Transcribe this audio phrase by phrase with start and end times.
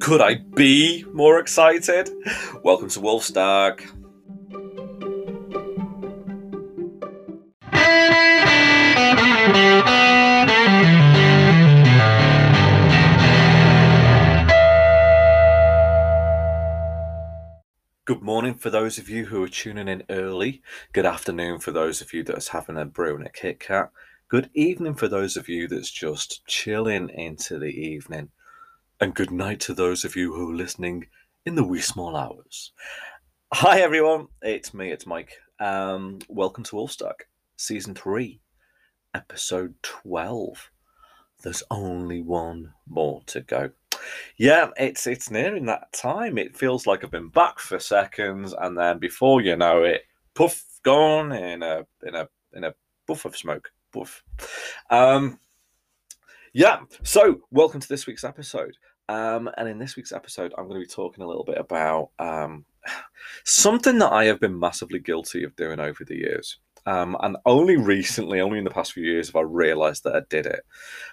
[0.00, 2.08] Could I be more excited?
[2.64, 3.80] Welcome to Wolfstag.
[18.06, 20.62] Good morning for those of you who are tuning in early.
[20.94, 23.90] Good afternoon for those of you that's having a brew and a Kit Kat.
[24.28, 28.30] Good evening for those of you that's just chilling into the evening.
[29.02, 31.06] And good night to those of you who are listening
[31.46, 32.72] in the wee small hours.
[33.54, 35.38] Hi everyone, it's me, it's Mike.
[35.58, 37.14] Um, welcome to Wolfstag,
[37.56, 38.42] season three,
[39.14, 40.70] episode twelve.
[41.42, 43.70] There's only one more to go.
[44.36, 46.36] Yeah, it's it's nearing that time.
[46.36, 50.02] It feels like I've been back for seconds, and then before you know it,
[50.34, 52.74] puff, gone in a in a in a
[53.06, 53.72] buff of smoke.
[53.92, 54.22] Buff.
[54.90, 55.40] Um,
[56.52, 56.80] yeah.
[57.02, 58.76] So, welcome to this week's episode.
[59.10, 62.10] Um, and in this week's episode, I'm going to be talking a little bit about
[62.20, 62.64] um,
[63.44, 66.58] something that I have been massively guilty of doing over the years.
[66.86, 70.20] Um, and only recently, only in the past few years, have I realised that I
[70.30, 70.64] did it.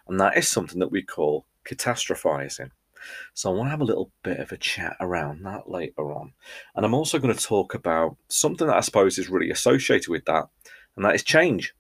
[0.08, 2.70] And that is something that we call catastrophizing.
[3.34, 6.34] So I want to have a little bit of a chat around that later on.
[6.76, 10.26] And I'm also going to talk about something that I suppose is really associated with
[10.26, 10.46] that,
[10.96, 11.74] and that is change.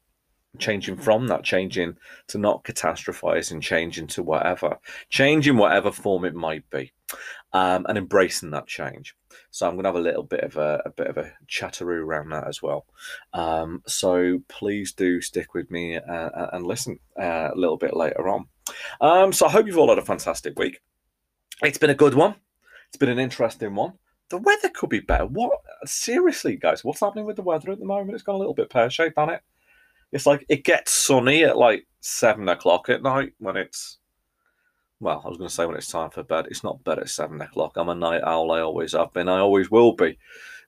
[0.59, 4.77] Changing from that, changing to not catastrophizing, changing to whatever,
[5.09, 6.91] changing whatever form it might be,
[7.53, 9.16] um, and embracing that change.
[9.52, 12.05] So I'm going to have a little bit of a, a bit of a chatteroo
[12.05, 12.86] around that as well.
[13.33, 18.27] Um, so please do stick with me uh, and listen uh, a little bit later
[18.27, 18.47] on.
[18.99, 20.81] Um, so I hope you've all had a fantastic week.
[21.64, 22.36] It's been a good one.
[22.88, 23.94] It's been an interesting one.
[24.30, 25.25] The weather could be better.
[25.25, 26.83] What seriously, guys?
[26.83, 28.16] What's happening with the weather at the moment?
[28.16, 29.42] It's gone a little bit pear shaped, hasn't it?
[30.11, 33.97] It's like it gets sunny at like seven o'clock at night when it's
[34.99, 36.47] well, I was going to say when it's time for bed.
[36.49, 37.73] It's not bed at seven o'clock.
[37.75, 38.52] I'm a night owl.
[38.52, 39.30] I always have been.
[39.30, 40.17] I always will be.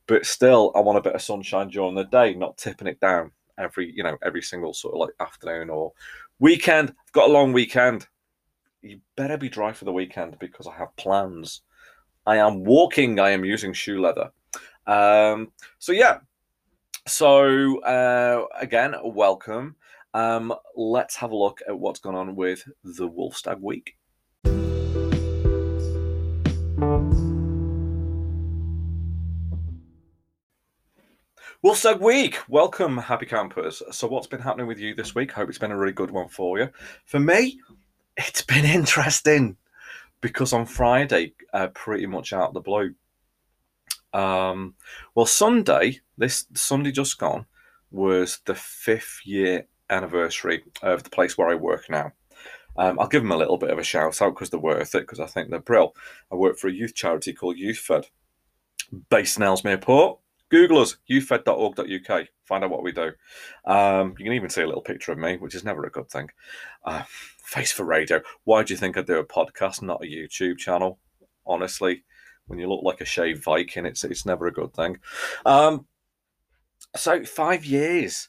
[0.05, 3.31] But still, I want a bit of sunshine during the day, not tipping it down
[3.57, 5.93] every you know every single sort of like afternoon or
[6.39, 6.89] weekend.
[6.89, 8.07] I've got a long weekend
[8.81, 11.61] you better be dry for the weekend because I have plans.
[12.25, 14.31] I am walking, I am using shoe leather.
[14.87, 16.19] Um, so, yeah.
[17.07, 19.75] So, uh, again, welcome.
[20.13, 23.95] Um, let's have a look at what's gone on with the Wolfstag week.
[31.63, 33.81] Wolfstag week, welcome, happy campers.
[33.91, 35.31] So, what's been happening with you this week?
[35.31, 36.69] Hope it's been a really good one for you.
[37.05, 37.59] For me,
[38.17, 39.57] it's been interesting
[40.21, 42.93] because on Friday, uh, pretty much out of the blue.
[44.13, 44.75] Um,
[45.15, 47.45] well, Sunday, this Sunday just gone,
[47.91, 52.13] was the fifth year anniversary of the place where I work now.
[52.77, 55.01] Um, I'll give them a little bit of a shout out because they're worth it
[55.01, 55.95] because I think they're brill.
[56.31, 58.05] I work for a youth charity called YouthFed,
[59.09, 60.19] based in Ellesmere Port.
[60.49, 62.27] Google us, youthfed.org.uk.
[62.45, 63.11] Find out what we do.
[63.65, 66.09] Um, you can even see a little picture of me, which is never a good
[66.09, 66.29] thing.
[66.83, 67.03] Uh,
[67.43, 68.21] face for radio.
[68.45, 70.99] Why do you think I do a podcast, not a YouTube channel?
[71.45, 72.03] Honestly,
[72.49, 74.97] when you look like a shaved Viking, it's it's never a good thing.
[75.45, 75.85] Um,
[76.95, 78.27] so five years,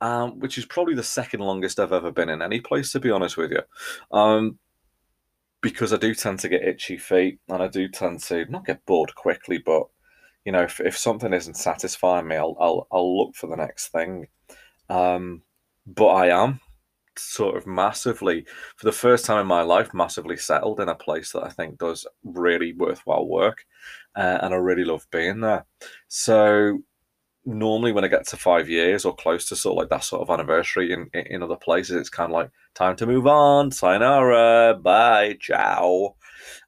[0.00, 3.10] um, which is probably the second longest I've ever been in any place, to be
[3.10, 3.62] honest with you.
[4.16, 4.58] Um,
[5.60, 8.86] because I do tend to get itchy feet, and I do tend to not get
[8.86, 9.88] bored quickly, but
[10.44, 13.88] you know, if, if something isn't satisfying me, I'll I'll, I'll look for the next
[13.88, 14.28] thing.
[14.88, 15.42] Um,
[15.86, 16.60] but I am
[17.18, 18.46] sort of massively,
[18.76, 21.78] for the first time in my life, massively settled in a place that I think
[21.78, 23.64] does really worthwhile work,
[24.14, 25.66] uh, and I really love being there.
[26.08, 26.82] So
[27.44, 30.22] normally when I get to five years or close to sort of like that sort
[30.22, 34.78] of anniversary in in other places, it's kind of like time to move on, sayonara,
[34.82, 36.16] bye, ciao.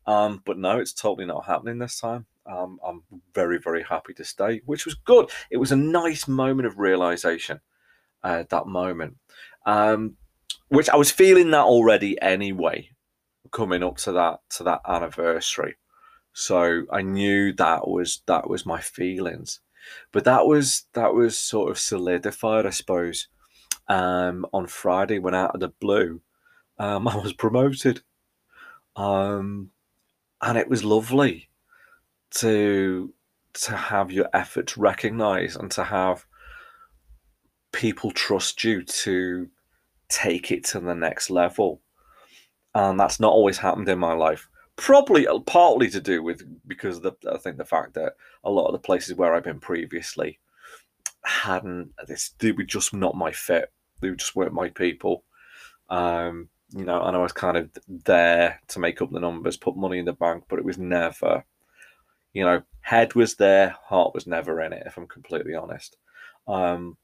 [0.06, 2.26] Um, but no, it's totally not happening this time.
[2.46, 3.02] Um, I'm
[3.34, 5.30] very, very happy to stay, which was good.
[5.50, 7.60] It was a nice moment of realization
[8.22, 9.16] uh, that moment,
[9.66, 10.16] um,
[10.68, 12.90] which I was feeling that already anyway,
[13.50, 15.76] coming up to that to that anniversary.
[16.32, 19.60] So I knew that was that was my feelings,
[20.12, 23.28] but that was that was sort of solidified, I suppose.
[23.88, 26.20] Um, on Friday, when out of the blue,
[26.78, 28.02] um, I was promoted,
[28.96, 29.70] um,
[30.42, 31.48] and it was lovely
[32.36, 33.12] to
[33.54, 36.26] to have your efforts recognized and to have
[37.72, 39.48] people trust you to
[40.08, 41.80] take it to the next level.
[42.74, 44.48] And that's not always happened in my life.
[44.76, 48.14] Probably uh, partly to do with because the, i think the fact that
[48.44, 50.38] a lot of the places where i've been previously
[51.24, 53.72] hadn't this they were just not my fit.
[54.00, 55.24] They just weren't my people.
[55.88, 59.76] Um you know, and I was kind of there to make up the numbers, put
[59.76, 61.44] money in the bank, but it was never,
[62.34, 65.96] you know, head was there, heart was never in it, if I'm completely honest.
[66.46, 66.98] Um,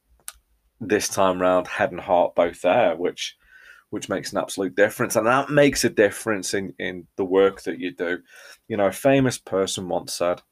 [0.88, 3.36] this time round, head and heart both there, which
[3.90, 7.78] which makes an absolute difference, and that makes a difference in in the work that
[7.78, 8.18] you do.
[8.68, 10.42] You know, a famous person once said,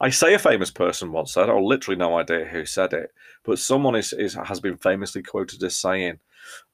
[0.00, 3.12] I say a famous person once said, I've literally no idea who said it,
[3.44, 6.18] but someone is, is has been famously quoted as saying,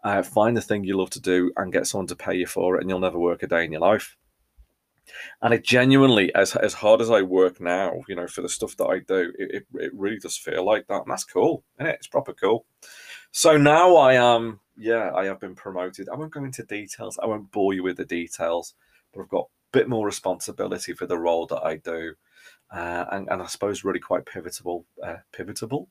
[0.04, 2.76] uh, find the thing you love to do and get someone to pay you for
[2.76, 4.16] it, and you'll never work a day in your life.
[5.42, 8.76] And it genuinely, as as hard as I work now, you know, for the stuff
[8.76, 11.02] that I do, it, it, it really does feel like that.
[11.02, 11.96] And that's cool, isn't it?
[11.96, 12.66] It's proper cool.
[13.30, 16.08] So now I am, yeah, I have been promoted.
[16.08, 17.18] I won't go into details.
[17.22, 18.74] I won't bore you with the details,
[19.12, 22.14] but I've got a bit more responsibility for the role that I do.
[22.70, 25.88] Uh, and, and I suppose really quite pivotal, uh, pivotal,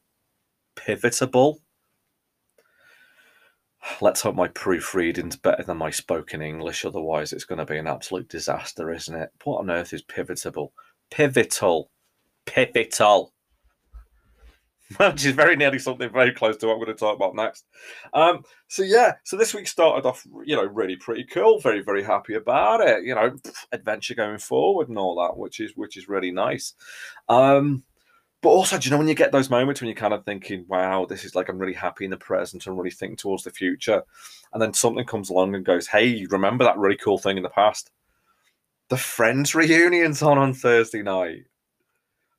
[0.76, 1.62] pivotal
[4.02, 6.86] let's hope my proofreading's better than my spoken English.
[6.86, 9.30] Otherwise, it's going to be an absolute disaster, isn't it?
[9.44, 10.74] What on earth is pivotal?
[11.10, 11.90] Pivotal.
[12.46, 13.34] Pivotal.
[14.98, 17.66] Which is very nearly something very close to what I'm going to talk about next.
[18.14, 21.60] Um, so yeah, so this week started off, you know, really pretty cool.
[21.60, 23.04] Very, very happy about it.
[23.04, 23.36] You know,
[23.72, 26.74] adventure going forward and all that, which is which is really nice.
[27.30, 27.84] Um,
[28.45, 30.65] but also, do you know when you get those moments when you're kind of thinking,
[30.68, 33.50] wow, this is like I'm really happy in the present and really thinking towards the
[33.50, 34.03] future.
[34.53, 37.50] And then something comes along and goes, hey, remember that really cool thing in the
[37.50, 37.89] past?
[38.89, 41.45] The Friends reunion's on on Thursday night.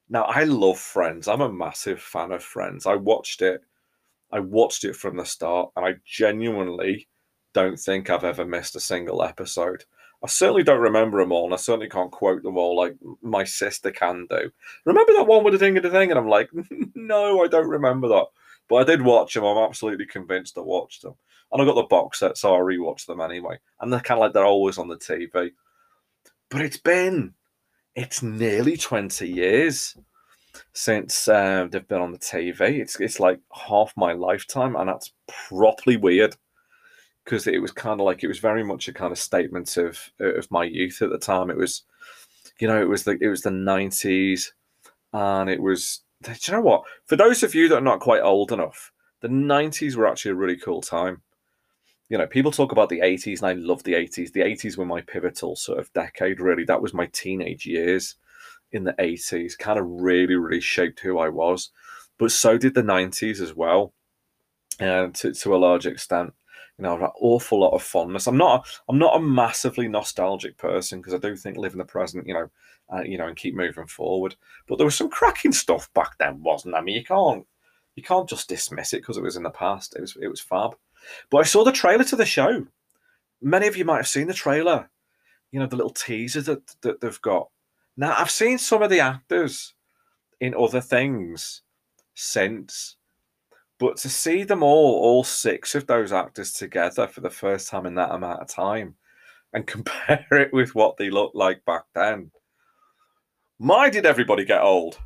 [0.08, 1.26] Now, I love Friends.
[1.26, 2.86] I'm a massive fan of Friends.
[2.86, 3.62] I watched it.
[4.30, 7.08] I watched it from the start, and I genuinely
[7.52, 9.82] don't think I've ever missed a single episode.
[10.26, 13.44] I certainly don't remember them all, and I certainly can't quote them all like my
[13.44, 14.50] sister can do.
[14.84, 16.10] Remember that one with the thing and the thing?
[16.10, 16.50] And I'm like,
[16.96, 18.26] no, I don't remember that.
[18.68, 19.44] But I did watch them.
[19.44, 21.14] I'm absolutely convinced I watched them.
[21.52, 23.56] And I got the box set, so I rewatched them anyway.
[23.80, 25.52] And they're kind of like they're always on the TV.
[26.50, 27.34] But it's been,
[27.94, 29.96] it's nearly 20 years
[30.72, 32.80] since uh, they've been on the TV.
[32.80, 36.34] It's it's like half my lifetime, and that's properly weird
[37.26, 40.10] because it was kind of like it was very much a kind of statement of
[40.20, 41.50] of my youth at the time.
[41.50, 41.82] It was,
[42.60, 44.54] you know, it was the it was the nineties,
[45.12, 46.00] and it was.
[46.22, 46.84] Do you know what?
[47.04, 48.90] For those of you that are not quite old enough,
[49.20, 51.20] the nineties were actually a really cool time.
[52.08, 54.30] You know, people talk about the eighties, and I love the eighties.
[54.30, 56.40] The eighties were my pivotal sort of decade.
[56.40, 58.14] Really, that was my teenage years
[58.70, 59.56] in the eighties.
[59.56, 61.70] Kind of really, really shaped who I was.
[62.18, 63.92] But so did the nineties as well,
[64.78, 66.32] and to to a large extent
[66.78, 68.26] you know, an awful lot of fondness.
[68.26, 71.84] I'm not, I'm not a massively nostalgic person because I do think live in the
[71.84, 72.50] present, you know,
[72.92, 74.36] uh, you know, and keep moving forward.
[74.66, 76.74] But there was some cracking stuff back then, wasn't?
[76.74, 77.46] I mean, you can't,
[77.94, 79.96] you can't just dismiss it because it was in the past.
[79.96, 80.76] It was, it was fab.
[81.30, 82.66] But I saw the trailer to the show.
[83.40, 84.90] Many of you might have seen the trailer.
[85.52, 87.48] You know, the little teaser that that they've got.
[87.96, 89.74] Now, I've seen some of the actors
[90.40, 91.62] in other things
[92.14, 92.95] since
[93.78, 97.86] but to see them all, all six of those actors together for the first time
[97.86, 98.94] in that amount of time,
[99.52, 102.30] and compare it with what they looked like back then,
[103.58, 104.98] my did everybody get old?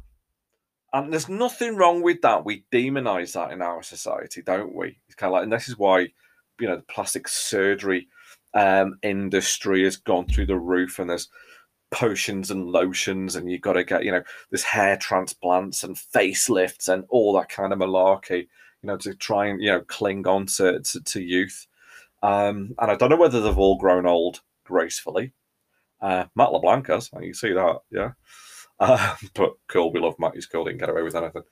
[0.93, 2.45] And there's nothing wrong with that.
[2.45, 4.99] We demonize that in our society, don't we?
[5.07, 6.09] It's kind of like, and this is why,
[6.59, 8.09] you know, the plastic surgery
[8.55, 11.29] um, industry has gone through the roof, and there's
[11.93, 16.89] potions and lotions, and you've got to get, you know, there's hair transplants and facelifts
[16.89, 18.49] and all that kind of malarkey
[18.83, 21.67] you know, to try and you know cling on to to, to youth.
[22.23, 25.33] Um, and I don't know whether they've all grown old gracefully.
[26.01, 28.13] Uh, Matt LeBlanc has, you see that, yeah.
[28.79, 30.35] Uh, but cool, we love Matt.
[30.35, 30.65] He's cool.
[30.65, 31.43] Didn't get away with anything.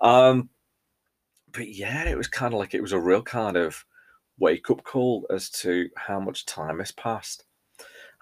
[0.00, 0.48] Um,
[1.52, 3.84] but yeah, it was kind of like it was a real kind of
[4.38, 7.44] wake up call as to how much time has passed,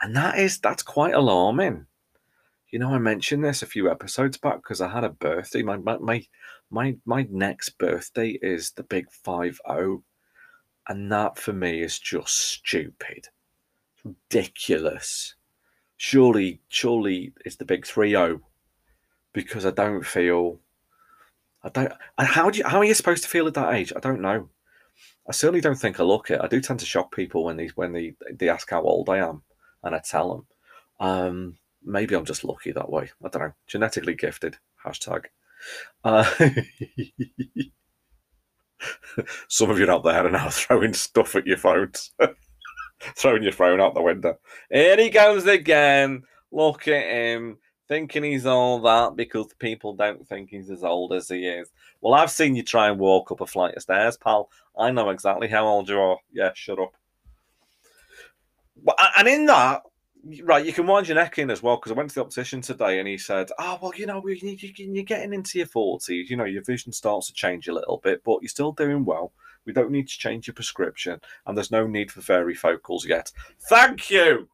[0.01, 1.87] and that is that's quite alarming.
[2.71, 5.63] You know, I mentioned this a few episodes back because I had a birthday.
[5.63, 6.25] My my my
[6.75, 10.03] my my next birthday is the big five zero,
[10.89, 13.29] and that for me is just stupid,
[14.05, 15.37] ridiculous.
[15.97, 18.41] Surely, surely it's the big three zero,
[19.33, 20.59] because I don't feel.
[21.63, 21.93] I don't.
[22.19, 23.93] How do you, how are you supposed to feel at that age?
[23.97, 24.49] I don't know.
[25.29, 26.41] I certainly don't think I look it.
[26.43, 29.19] I do tend to shock people when they when they they ask how old I
[29.19, 29.43] am,
[29.85, 30.47] and I tell them.
[31.09, 33.11] Um, maybe I'm just lucky that way.
[33.25, 33.55] I don't know.
[33.69, 34.59] Genetically gifted.
[34.85, 35.27] Hashtag.
[36.03, 36.29] Uh,
[39.49, 42.13] some of you out there are now throwing stuff at your phones,
[43.17, 44.39] throwing your phone out the window.
[44.71, 46.23] Here he goes again.
[46.53, 51.29] Look at him, thinking he's all that because people don't think he's as old as
[51.29, 51.71] he is.
[52.01, 54.51] Well, I've seen you try and walk up a flight of stairs, pal.
[54.79, 56.19] I know exactly how old you are.
[56.33, 56.95] Yeah, shut up.
[59.17, 59.83] and in that,
[60.43, 62.61] right, you can wind your neck in as well because I went to the optician
[62.61, 66.31] today and he said, "Oh well, you know, you're getting into your forties.
[66.31, 69.33] You know, your vision starts to change a little bit, but you're still doing well.
[69.65, 73.33] We don't need to change your prescription, and there's no need for varifocals yet."
[73.69, 74.49] Thank you,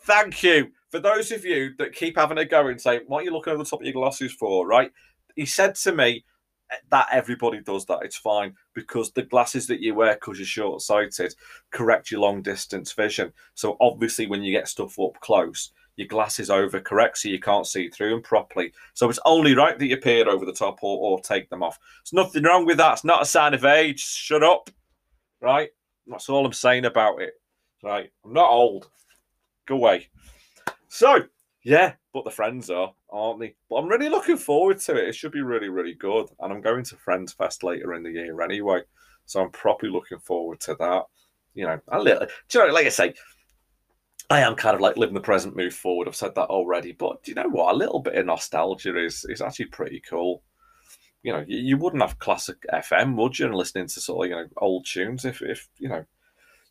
[0.00, 3.24] thank you for those of you that keep having a go and say, "What are
[3.24, 4.92] you looking over the top of your glasses for?" Right?
[5.34, 6.24] He said to me
[6.90, 8.00] that everybody does that.
[8.02, 11.34] It's fine because the glasses that you wear because you're short sighted
[11.70, 13.32] correct your long distance vision.
[13.54, 17.88] So obviously, when you get stuff up close, your glasses overcorrect so you can't see
[17.88, 18.72] through them properly.
[18.94, 21.78] So it's only right that you peer over the top or, or take them off.
[22.04, 22.94] There's nothing wrong with that.
[22.94, 24.00] It's not a sign of age.
[24.00, 24.70] Shut up.
[25.40, 25.70] Right?
[26.06, 27.34] That's all I'm saying about it.
[27.82, 28.10] Right?
[28.24, 28.90] I'm not old.
[29.66, 30.08] Go away.
[30.88, 31.20] So,
[31.66, 33.56] yeah, but the friends are, aren't they?
[33.68, 35.08] But I'm really looking forward to it.
[35.08, 36.28] It should be really, really good.
[36.38, 38.82] And I'm going to Friends Fest later in the year anyway.
[39.24, 41.02] So I'm properly looking forward to that.
[41.54, 43.14] You know, a little, do you know, like I say,
[44.30, 46.06] I am kind of like living the present, move forward.
[46.06, 46.92] I've said that already.
[46.92, 47.74] But do you know what?
[47.74, 50.44] A little bit of nostalgia is is actually pretty cool.
[51.24, 54.30] You know, you, you wouldn't have classic FM, would you, and listening to sort of,
[54.30, 56.04] you know, old tunes if, if you know,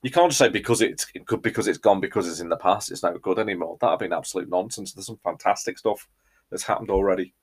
[0.03, 2.91] you can't just say because it's good because it's gone because it's in the past
[2.91, 3.77] it's not good anymore.
[3.81, 4.93] That'd be an absolute nonsense.
[4.93, 6.07] There's some fantastic stuff
[6.51, 7.33] that's happened already.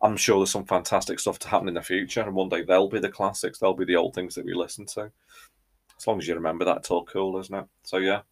[0.00, 2.88] I'm sure there's some fantastic stuff to happen in the future, and one day they'll
[2.88, 3.58] be the classics.
[3.58, 5.10] They'll be the old things that we listen to.
[5.98, 7.66] As long as you remember that, it's all cool, isn't it?
[7.82, 8.22] So yeah.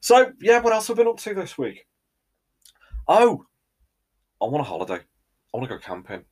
[0.00, 1.86] So yeah, what else have I been up to this week?
[3.08, 3.46] Oh,
[4.40, 5.00] I want a holiday.
[5.00, 6.24] I want to go camping.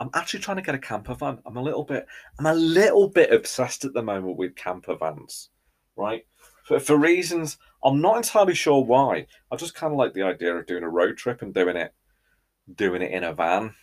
[0.00, 1.38] I'm actually trying to get a camper van.
[1.46, 2.06] I'm a little bit,
[2.38, 5.50] I'm a little bit obsessed at the moment with camper vans
[5.96, 6.26] right?
[6.64, 9.26] For, for reasons I'm not entirely sure why.
[9.50, 11.94] I just kind of like the idea of doing a road trip and doing it,
[12.74, 13.74] doing it in a van,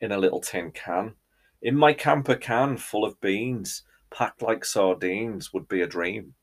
[0.00, 1.14] in a little tin can,
[1.60, 6.34] in my camper can full of beans, packed like sardines, would be a dream.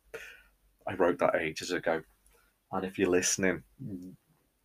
[0.87, 2.01] I wrote that ages ago,
[2.71, 3.63] and if you're listening,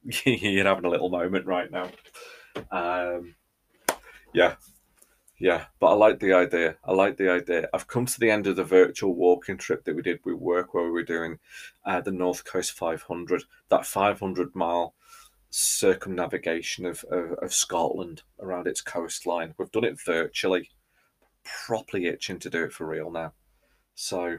[0.24, 1.90] you're having a little moment right now.
[2.70, 3.34] Um,
[4.32, 4.56] yeah,
[5.38, 6.76] yeah, but I like the idea.
[6.84, 7.68] I like the idea.
[7.74, 10.74] I've come to the end of the virtual walking trip that we did with work
[10.74, 11.38] where we were doing
[11.84, 14.94] uh, the North Coast 500, that 500 mile
[15.50, 19.54] circumnavigation of, of, of Scotland around its coastline.
[19.58, 20.70] We've done it virtually,
[21.66, 23.32] properly itching to do it for real now.
[23.94, 24.38] So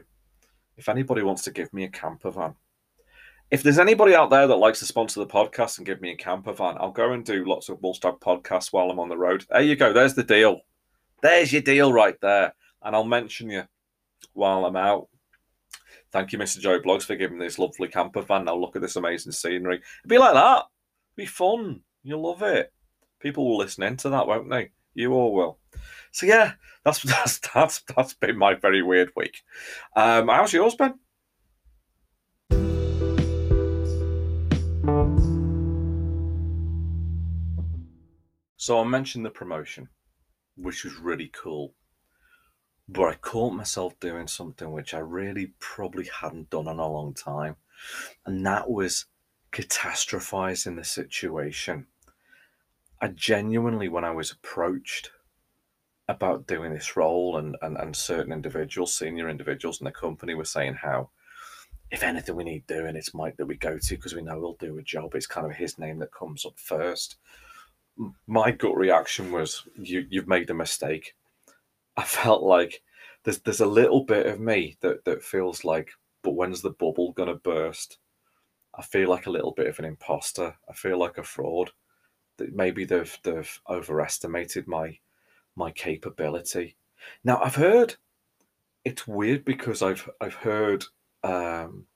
[0.76, 2.54] if anybody wants to give me a camper van,
[3.50, 6.16] if there's anybody out there that likes to sponsor the podcast and give me a
[6.16, 9.46] camper van, I'll go and do lots of Wolfstag podcasts while I'm on the road.
[9.50, 9.92] There you go.
[9.92, 10.62] There's the deal.
[11.22, 12.54] There's your deal right there.
[12.82, 13.64] And I'll mention you
[14.32, 15.08] while I'm out.
[16.12, 16.60] Thank you, Mr.
[16.60, 18.44] Joe Bloggs, for giving this lovely camper van.
[18.44, 19.76] Now look at this amazing scenery.
[19.76, 20.64] It'd be like that.
[21.16, 21.80] It'd be fun.
[22.02, 22.72] You'll love it.
[23.18, 24.70] People will listen into that, won't they?
[24.94, 25.58] You all will.
[26.12, 26.52] So yeah,
[26.84, 29.42] that's that's that's that's been my very weird week.
[29.94, 30.94] Um, how's yours been?
[38.56, 39.88] So I mentioned the promotion
[40.56, 41.74] which was really cool.
[42.88, 47.14] But I caught myself doing something which I really probably hadn't done in a long
[47.14, 47.56] time,
[48.24, 49.06] and that was
[49.52, 51.86] catastrophizing the situation.
[53.00, 55.10] I genuinely, when I was approached
[56.08, 60.44] about doing this role, and, and, and certain individuals, senior individuals in the company, were
[60.44, 61.10] saying how,
[61.90, 64.54] if anything we need doing, it's Mike that we go to because we know he'll
[64.54, 65.14] do a job.
[65.14, 67.16] It's kind of his name that comes up first
[68.26, 71.14] my gut reaction was you you've made a mistake.
[71.96, 72.82] I felt like
[73.24, 75.90] there's there's a little bit of me that that feels like,
[76.22, 77.98] but when's the bubble gonna burst?
[78.74, 80.56] I feel like a little bit of an imposter.
[80.68, 81.70] I feel like a fraud.
[82.38, 84.98] That maybe they've they've overestimated my
[85.54, 86.76] my capability.
[87.24, 87.96] Now I've heard
[88.84, 90.84] it's weird because I've I've heard
[91.24, 91.86] um,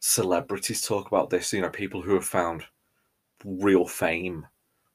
[0.00, 1.52] celebrities talk about this.
[1.52, 2.64] You know, people who have found
[3.44, 4.46] real fame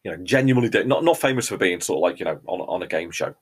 [0.03, 2.83] you know, genuinely not not famous for being sort of like you know on on
[2.83, 3.35] a game show,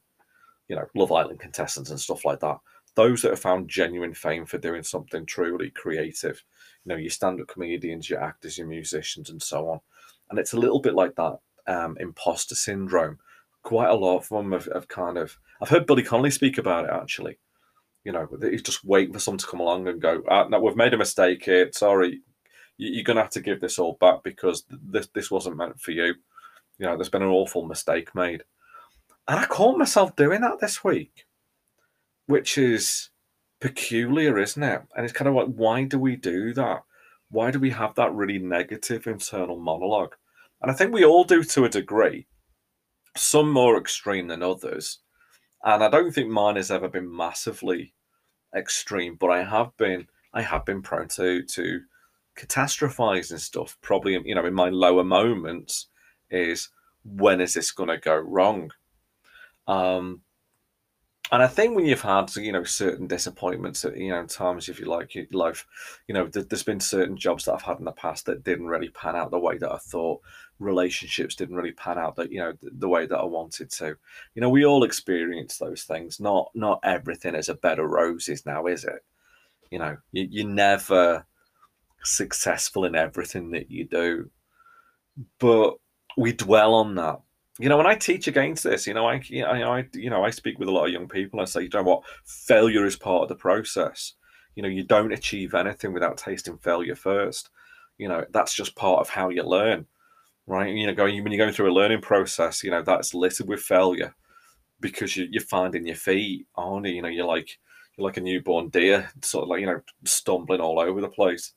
[0.67, 2.57] you know, Love Island contestants and stuff like that.
[2.95, 6.43] Those that have found genuine fame for doing something truly creative,
[6.83, 9.79] you know, your stand-up comedians, your actors, your musicians, and so on.
[10.31, 11.37] And it's a little bit like that
[11.67, 13.19] um, imposter syndrome.
[13.61, 15.37] Quite a lot of them have, have kind of.
[15.61, 17.37] I've heard Billy Connolly speak about it actually.
[18.03, 20.75] You know, he's just waiting for someone to come along and go, ah, "No, we've
[20.77, 21.69] made a mistake here.
[21.73, 22.21] Sorry,
[22.77, 25.91] you're going to have to give this all back because this this wasn't meant for
[25.91, 26.15] you."
[26.77, 28.43] You know, there's been an awful mistake made.
[29.27, 31.25] And I caught myself doing that this week,
[32.27, 33.09] which is
[33.59, 34.81] peculiar, isn't it?
[34.95, 36.83] And it's kind of like, why do we do that?
[37.29, 40.15] Why do we have that really negative internal monologue?
[40.61, 42.27] And I think we all do to a degree,
[43.15, 44.99] some more extreme than others.
[45.63, 47.93] And I don't think mine has ever been massively
[48.55, 51.81] extreme, but I have been I have been prone to to
[52.37, 55.87] catastrophizing stuff, probably you know in my lower moments,
[56.29, 56.69] is
[57.03, 58.71] when is this going to go wrong?
[59.67, 60.21] Um,
[61.31, 64.79] and I think when you've had you know certain disappointments at you know times if
[64.79, 65.67] you like your life,
[66.07, 68.89] you know there's been certain jobs that I've had in the past that didn't really
[68.89, 70.21] pan out the way that I thought.
[70.59, 73.97] Relationships didn't really pan out that you know the, the way that I wanted to.
[74.35, 76.19] You know we all experience those things.
[76.19, 79.03] Not not everything is a bed of roses now, is it?
[79.69, 81.25] You know you, you're never
[82.03, 84.29] successful in everything that you do,
[85.39, 85.75] but
[86.17, 87.21] we dwell on that
[87.59, 90.23] you know, when I teach against this, you know, I, you know, I, you know,
[90.23, 92.95] I speak with a lot of young people and say, you know what, failure is
[92.95, 94.13] part of the process.
[94.55, 97.49] You know, you don't achieve anything without tasting failure first.
[97.97, 99.87] You know, that's just part of how you learn,
[100.45, 100.73] right?
[100.73, 103.61] You know, going when you're going through a learning process, you know, that's littered with
[103.61, 104.13] failure
[104.79, 106.93] because you, you're finding your feet, aren't you?
[106.93, 107.49] You know, you're like
[107.97, 111.53] you're like a newborn deer, sort of like you know, stumbling all over the place.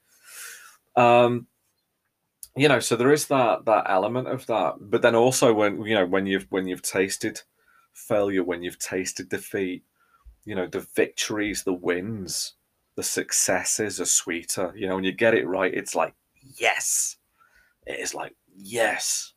[0.96, 1.46] Um,
[2.56, 5.94] you know so there is that that element of that but then also when you
[5.94, 7.40] know when you've when you've tasted
[7.92, 9.84] failure when you've tasted defeat
[10.44, 12.54] you know the victories the wins
[12.96, 16.14] the successes are sweeter you know when you get it right it's like
[16.58, 17.16] yes
[17.86, 19.32] it is like yes.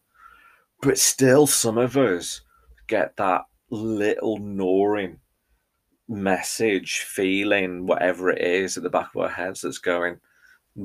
[0.81, 2.41] But still some of us
[2.87, 5.19] get that little gnawing
[6.07, 10.17] message feeling whatever it is at the back of our heads that's going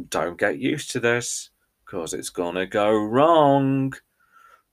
[0.08, 1.50] don't get used to this
[1.88, 3.92] because it's gonna go wrong.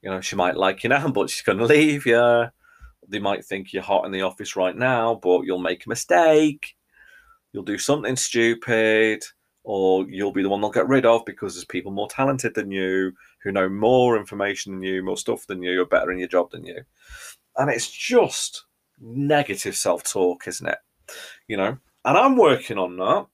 [0.01, 2.45] You know, she might like you now, but she's gonna leave you.
[3.07, 6.75] They might think you're hot in the office right now, but you'll make a mistake.
[7.53, 9.23] You'll do something stupid,
[9.63, 12.71] or you'll be the one they'll get rid of because there's people more talented than
[12.71, 16.27] you, who know more information than you, more stuff than you, are better in your
[16.27, 16.81] job than you.
[17.57, 18.65] And it's just
[18.99, 20.79] negative self talk, isn't it?
[21.47, 23.27] You know, and I'm working on that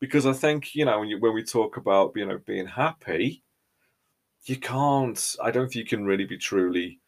[0.00, 3.42] because I think you know when, you, when we talk about you know being happy,
[4.44, 5.36] you can't.
[5.42, 7.00] I don't think you can really be truly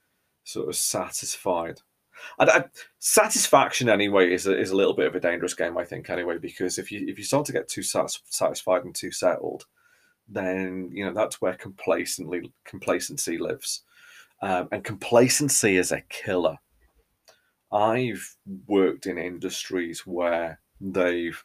[0.44, 1.81] sort of satisfied.
[2.38, 2.64] And I,
[2.98, 6.11] satisfaction anyway is a, is a little bit of a dangerous game, I think.
[6.11, 9.66] Anyway, because if you if you start to get too satis- satisfied and too settled,
[10.29, 13.83] then you know that's where complacently complacency lives,
[14.42, 16.59] um, and complacency is a killer.
[17.70, 21.42] I've worked in industries where they've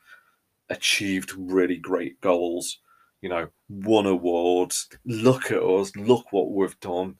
[0.69, 2.79] achieved really great goals,
[3.21, 4.89] you know, won awards.
[5.05, 7.15] Look at us, look what we've done.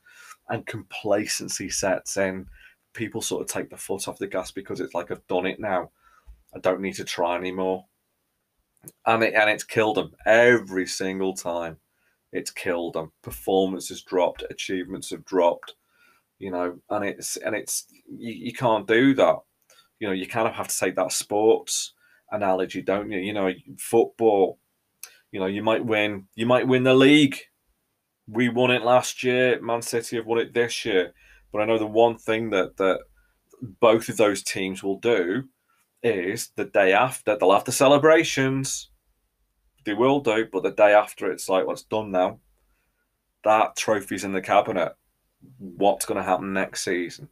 [0.49, 2.47] And complacency sets in.
[2.93, 5.59] People sort of take the foot off the gas because it's like, I've done it
[5.59, 5.91] now.
[6.55, 7.85] I don't need to try anymore.
[9.05, 11.77] And, it, and it's killed them every single time.
[12.31, 13.11] It's killed them.
[13.21, 15.75] Performance has dropped, achievements have dropped,
[16.39, 19.37] you know, and it's, and it's, you, you can't do that.
[19.99, 21.93] You know, you kind of have to take that sports
[22.33, 23.19] analogy, don't you?
[23.19, 24.59] You know, football.
[25.31, 26.27] You know, you might win.
[26.35, 27.37] You might win the league.
[28.27, 29.61] We won it last year.
[29.61, 31.13] Man City have won it this year.
[31.51, 32.99] But I know the one thing that that
[33.79, 35.45] both of those teams will do
[36.01, 38.89] is the day after they'll have the celebrations.
[39.85, 42.39] They will do, but the day after it's like, well, done now.
[43.43, 44.93] That trophy's in the cabinet.
[45.57, 47.27] What's going to happen next season?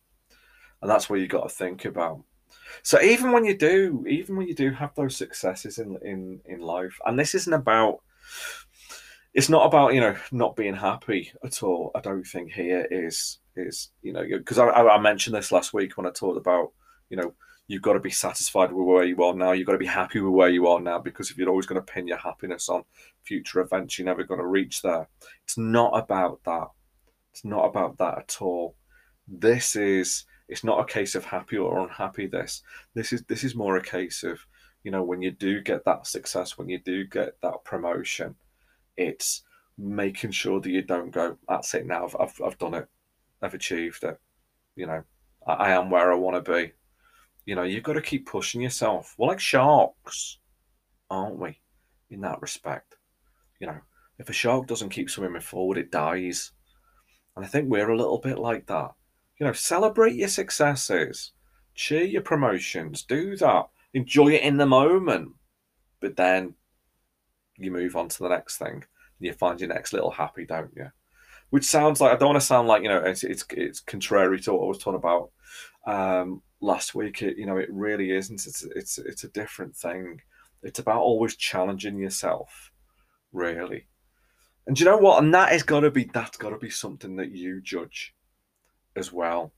[0.81, 2.23] And that's what you got to think about.
[2.83, 6.59] So even when you do, even when you do have those successes in in in
[6.59, 8.01] life, and this isn't about,
[9.33, 11.91] it's not about you know not being happy at all.
[11.95, 15.97] I don't think here is is you know because I, I mentioned this last week
[15.97, 16.71] when I talked about
[17.09, 17.33] you know
[17.67, 19.53] you've got to be satisfied with where you are now.
[19.53, 21.79] You've got to be happy with where you are now because if you're always going
[21.79, 22.83] to pin your happiness on
[23.23, 25.07] future events, you're never going to reach there.
[25.43, 26.67] It's not about that.
[27.31, 28.75] It's not about that at all.
[29.25, 32.27] This is it's not a case of happy or unhappy.
[32.27, 32.61] This
[32.93, 34.45] this is this is more a case of
[34.83, 38.35] you know when you do get that success, when you do get that promotion,
[38.97, 39.43] it's
[39.77, 41.37] making sure that you don't go.
[41.47, 42.03] That's it now.
[42.03, 42.87] I've I've, I've done it.
[43.41, 44.19] I've achieved it.
[44.75, 45.03] You know,
[45.47, 46.73] I, I am where I want to be.
[47.45, 49.15] You know, you've got to keep pushing yourself.
[49.17, 50.37] We're like sharks,
[51.09, 51.59] aren't we?
[52.09, 52.97] In that respect,
[53.61, 53.79] you know,
[54.19, 56.51] if a shark doesn't keep swimming forward, it dies.
[57.37, 58.91] And I think we're a little bit like that
[59.41, 61.31] you know, celebrate your successes,
[61.73, 65.31] cheer your promotions, do that, enjoy it in the moment,
[65.99, 66.53] but then
[67.57, 68.83] you move on to the next thing and
[69.19, 70.91] you find your next little happy, don't you?
[71.49, 74.39] Which sounds like I don't want to sound like you know it's it's, it's contrary
[74.41, 75.31] to what I was talking about
[75.87, 77.23] um, last week.
[77.23, 78.45] It, you know, it really isn't.
[78.45, 80.21] It's it's it's a different thing.
[80.61, 82.71] It's about always challenging yourself,
[83.33, 83.87] really.
[84.67, 85.23] And you know what?
[85.23, 88.13] And that is got to be that's got to be something that you judge
[88.95, 89.53] as well,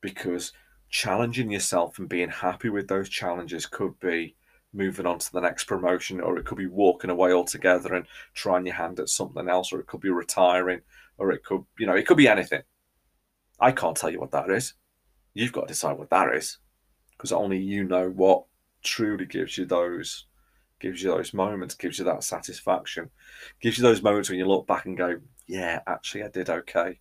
[0.00, 0.52] because
[0.88, 4.36] challenging yourself and being happy with those challenges could be
[4.72, 8.66] moving on to the next promotion, or it could be walking away altogether and trying
[8.66, 10.80] your hand at something else, or it could be retiring,
[11.18, 12.62] or it could, you know, it could be anything.
[13.60, 14.74] I can't tell you what that is.
[15.32, 16.58] You've got to decide what that is,
[17.16, 18.44] because only you know what
[18.82, 20.26] truly gives you those,
[20.80, 23.10] gives you those moments, gives you that satisfaction,
[23.60, 26.98] gives you those moments when you look back and go, yeah, actually, I did okay.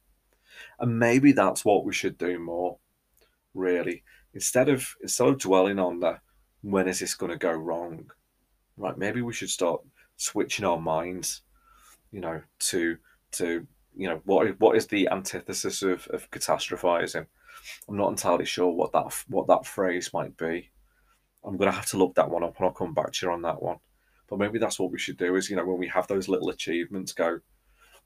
[0.83, 2.77] And maybe that's what we should do more,
[3.53, 4.03] really.
[4.33, 6.19] Instead of instead of dwelling on the
[6.61, 8.11] when is this going to go wrong,
[8.75, 8.97] right?
[8.97, 9.79] Maybe we should start
[10.17, 11.43] switching our minds,
[12.11, 12.97] you know, to
[13.31, 13.65] to
[13.95, 17.27] you know what what is the antithesis of, of catastrophizing.
[17.87, 20.69] I'm not entirely sure what that what that phrase might be.
[21.45, 23.43] I'm gonna have to look that one up and I'll come back to you on
[23.43, 23.77] that one.
[24.29, 26.49] But maybe that's what we should do is, you know, when we have those little
[26.49, 27.39] achievements, go,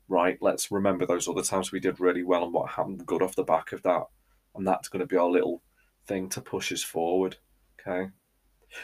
[0.10, 3.36] right, let's remember those other times we did really well and what happened good off
[3.36, 4.04] the back of that.
[4.56, 5.62] And that's going to be our little
[6.06, 7.38] thing to push us forward.
[7.80, 8.10] Okay.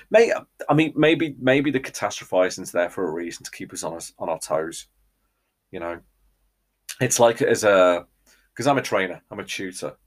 [0.10, 0.32] May
[0.70, 4.14] I mean maybe maybe the catastrophizing's there for a reason to keep us on us
[4.18, 4.88] on our toes.
[5.72, 6.00] You know,
[7.02, 8.06] it's like as a
[8.54, 9.98] because I'm a trainer, I'm a tutor,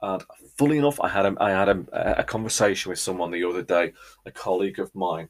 [0.00, 0.22] and
[0.56, 3.92] fully enough, I had a, I had a, a conversation with someone the other day,
[4.24, 5.28] a colleague of mine,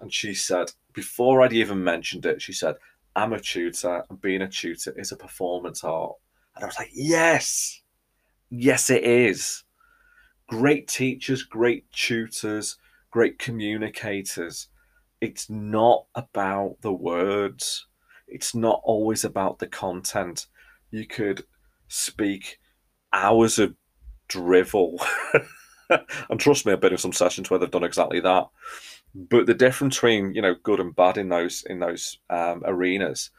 [0.00, 2.76] and she said before I'd even mentioned it, she said,
[3.16, 6.16] "I'm a tutor, and being a tutor is a performance art."
[6.54, 7.82] And I was like, "Yes,
[8.50, 9.64] yes, it is."
[10.46, 12.76] Great teachers, great tutors,
[13.10, 14.68] great communicators.
[15.20, 17.86] It's not about the words.
[18.28, 20.46] It's not always about the content.
[20.90, 21.44] You could
[21.88, 22.58] speak
[23.12, 23.74] hours of
[24.28, 25.00] drivel.
[26.28, 28.46] and trust me, I've been in some sessions where they've done exactly that.
[29.14, 33.30] But the difference between you know good and bad in those in those um, arenas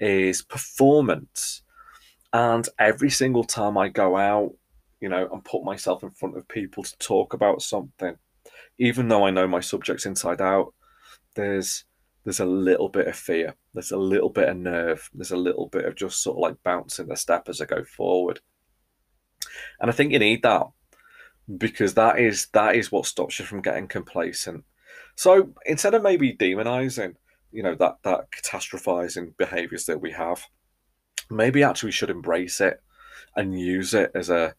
[0.00, 1.62] is performance.
[2.32, 4.54] And every single time I go out,
[5.00, 8.16] you know, and put myself in front of people to talk about something,
[8.78, 10.74] even though I know my subjects inside out,
[11.34, 11.84] there's
[12.24, 15.68] there's a little bit of fear, there's a little bit of nerve, there's a little
[15.68, 18.40] bit of just sort of like bouncing the step as I go forward.
[19.80, 20.66] And I think you need that
[21.58, 24.64] because that is that is what stops you from getting complacent.
[25.16, 27.14] So instead of maybe demonizing,
[27.52, 30.46] you know, that that catastrophizing behaviors that we have,
[31.30, 32.82] maybe actually should embrace it
[33.36, 34.54] and use it as a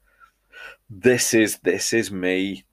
[0.89, 2.65] this is this is me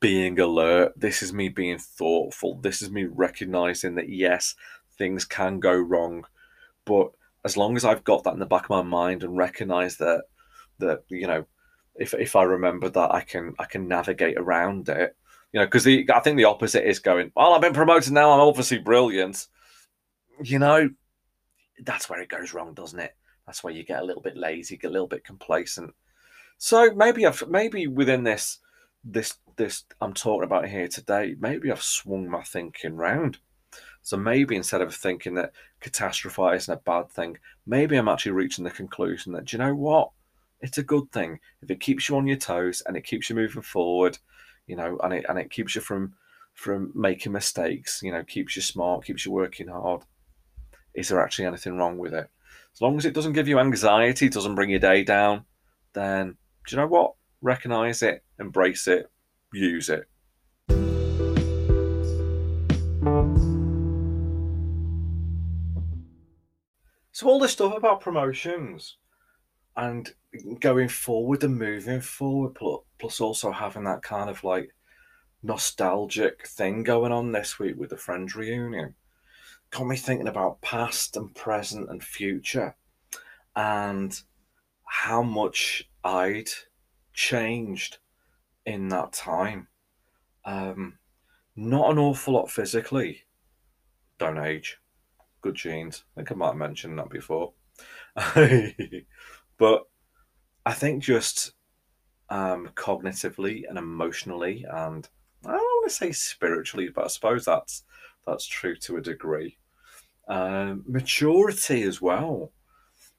[0.00, 0.92] being alert.
[0.96, 2.56] This is me being thoughtful.
[2.60, 4.54] This is me recognizing that yes,
[4.98, 6.24] things can go wrong,
[6.84, 7.10] but
[7.44, 10.24] as long as I've got that in the back of my mind and recognize that
[10.78, 11.46] that you know,
[11.94, 15.16] if if I remember that, I can I can navigate around it.
[15.52, 17.30] You know, because I think the opposite is going.
[17.36, 18.30] Well, I've been promoted now.
[18.30, 19.46] I'm obviously brilliant.
[20.42, 20.90] You know,
[21.84, 23.14] that's where it goes wrong, doesn't it?
[23.46, 25.92] That's where you get a little bit lazy, get a little bit complacent.
[26.58, 28.58] So maybe I've maybe within this
[29.04, 33.38] this this I'm talking about here today, maybe I've swung my thinking round.
[34.02, 38.70] So maybe instead of thinking that catastrophizing a bad thing, maybe I'm actually reaching the
[38.70, 40.10] conclusion that, you know what?
[40.60, 41.40] It's a good thing.
[41.62, 44.18] If it keeps you on your toes and it keeps you moving forward,
[44.66, 46.14] you know, and it and it keeps you from
[46.54, 50.02] from making mistakes, you know, keeps you smart, keeps you working hard.
[50.94, 52.28] Is there actually anything wrong with it?
[52.74, 55.44] As long as it doesn't give you anxiety, doesn't bring your day down,
[55.94, 57.14] then do you know what?
[57.40, 59.10] Recognize it, embrace it,
[59.52, 60.04] use it.
[67.14, 68.96] So all this stuff about promotions
[69.76, 70.12] and
[70.60, 72.56] going forward and moving forward,
[72.98, 74.74] plus also having that kind of like
[75.42, 78.94] nostalgic thing going on this week with the Friends reunion,
[79.70, 82.74] got me thinking about past and present and future,
[83.56, 84.20] and
[84.84, 86.50] how much I'd
[87.12, 87.98] changed
[88.66, 89.68] in that time.
[90.44, 90.98] Um,
[91.56, 93.22] not an awful lot physically.
[94.18, 94.78] Don't age.
[95.40, 96.04] Good genes.
[96.16, 97.52] I think I might have mentioned that before.
[99.62, 99.84] but
[100.66, 101.52] I think just
[102.30, 105.08] um, cognitively and emotionally, and
[105.46, 107.84] I don't want to say spiritually, but I suppose that's
[108.26, 109.58] that's true to a degree.
[110.26, 112.50] Um, maturity as well.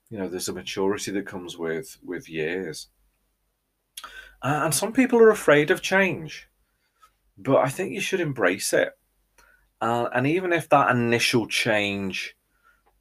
[0.10, 2.90] You know, there's a maturity that comes with with years.
[4.42, 6.50] Uh, and some people are afraid of change,
[7.38, 8.90] but I think you should embrace it.
[9.80, 12.36] Uh, and even if that initial change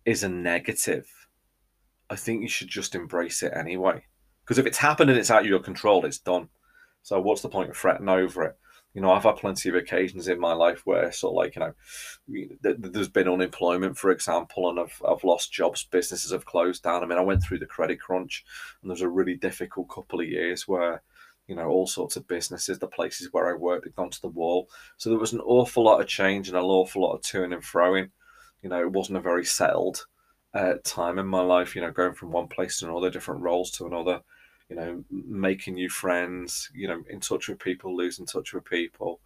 [0.04, 1.21] is a negative,
[2.12, 4.04] I think you should just embrace it anyway.
[4.44, 6.50] Because if it's happened and it's out of your control, it's done.
[7.02, 8.58] So what's the point of fretting over it?
[8.92, 11.62] You know, I've had plenty of occasions in my life where sort of like, you
[11.62, 17.02] know, there's been unemployment, for example, and I've, I've lost jobs, businesses have closed down.
[17.02, 18.44] I mean, I went through the credit crunch
[18.82, 21.02] and there was a really difficult couple of years where,
[21.46, 24.28] you know, all sorts of businesses, the places where I worked had gone to the
[24.28, 24.68] wall.
[24.98, 27.64] So there was an awful lot of change and an awful lot of turning and
[27.64, 28.10] throwing.
[28.62, 30.04] You know, it wasn't a very settled
[30.54, 33.70] uh, time in my life, you know, going from one place to another, different roles
[33.72, 34.20] to another,
[34.68, 39.20] you know, making new friends, you know, in touch with people, losing touch with people.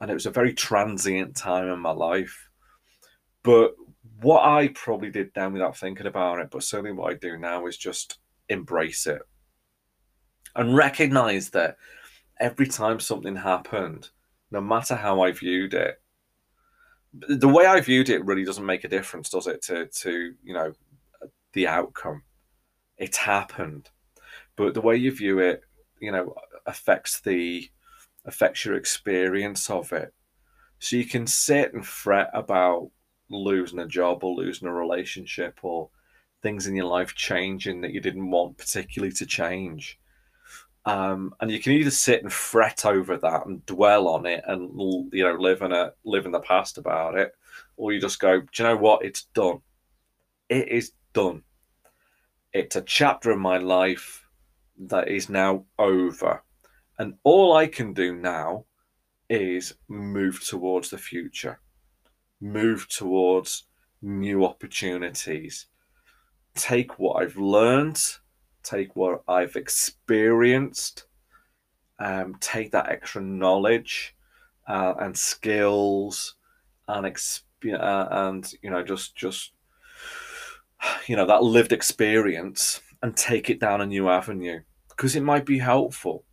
[0.00, 2.48] And it was a very transient time in my life.
[3.42, 3.74] But
[4.20, 7.66] what I probably did then without thinking about it, but certainly what I do now
[7.66, 9.22] is just embrace it
[10.54, 11.76] and recognize that
[12.38, 14.10] every time something happened,
[14.50, 16.01] no matter how I viewed it,
[17.12, 19.62] the way I viewed it really doesn't make a difference, does it?
[19.62, 20.72] To to you know
[21.52, 22.22] the outcome.
[22.96, 23.90] It happened,
[24.56, 25.62] but the way you view it,
[26.00, 26.34] you know,
[26.66, 27.70] affects the
[28.24, 30.14] affects your experience of it.
[30.78, 32.90] So you can sit and fret about
[33.28, 35.90] losing a job or losing a relationship or
[36.42, 39.98] things in your life changing that you didn't want particularly to change.
[40.84, 44.70] Um, and you can either sit and fret over that and dwell on it and
[45.12, 47.32] you know live in a live in the past about it,
[47.76, 49.04] or you just go, do you know what?
[49.04, 49.60] It's done.
[50.48, 51.42] It is done.
[52.52, 54.26] It's a chapter of my life
[54.88, 56.42] that is now over,
[56.98, 58.64] and all I can do now
[59.28, 61.60] is move towards the future,
[62.40, 63.66] move towards
[64.02, 65.66] new opportunities,
[66.56, 68.00] take what I've learned
[68.62, 71.04] take what I've experienced,
[71.98, 74.14] um, take that extra knowledge
[74.68, 76.34] uh, and skills
[76.88, 79.52] and exp- uh, and you know just just
[81.06, 84.60] you know that lived experience and take it down a new avenue.
[84.88, 86.24] Because it might be helpful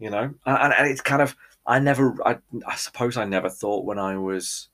[0.00, 0.34] you know?
[0.46, 4.16] And, and it's kind of i never I, I suppose i never thought when i
[4.16, 4.70] was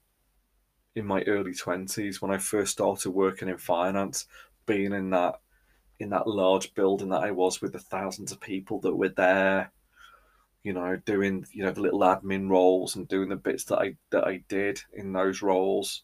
[0.94, 4.26] in my early 20s when i first started working in finance
[4.64, 5.40] being in that
[5.98, 9.72] in that large building that I was with the thousands of people that were there,
[10.62, 13.96] you know, doing you know the little admin roles and doing the bits that I
[14.10, 16.02] that I did in those roles.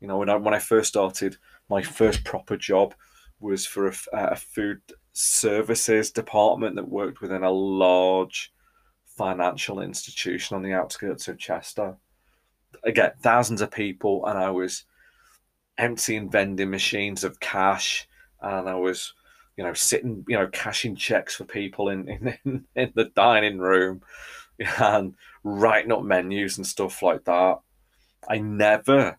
[0.00, 1.36] You know, when I when I first started,
[1.68, 2.94] my first proper job
[3.40, 4.80] was for a, uh, a food
[5.12, 8.52] services department that worked within a large
[9.04, 11.96] financial institution on the outskirts of Chester.
[12.84, 14.84] Again, thousands of people, and I was
[15.78, 18.08] emptying vending machines of cash,
[18.40, 19.12] and I was
[19.56, 22.08] you know, sitting, you know, cashing checks for people in
[22.44, 24.02] in, in the dining room
[24.78, 27.58] and writing up menus and stuff like that.
[28.28, 29.18] I never,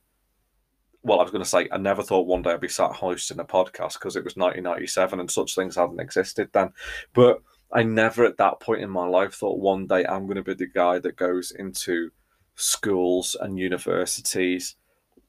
[1.02, 3.40] well, I was going to say, I never thought one day I'd be sat hosting
[3.40, 6.72] a podcast because it was 1997 and such things hadn't existed then.
[7.14, 7.42] But
[7.74, 10.54] I never at that point in my life thought one day I'm going to be
[10.54, 12.12] the guy that goes into
[12.56, 14.76] schools and universities,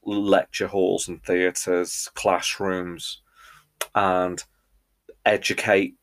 [0.05, 3.21] lecture halls and theatres, classrooms,
[3.95, 4.43] and
[5.25, 5.95] educate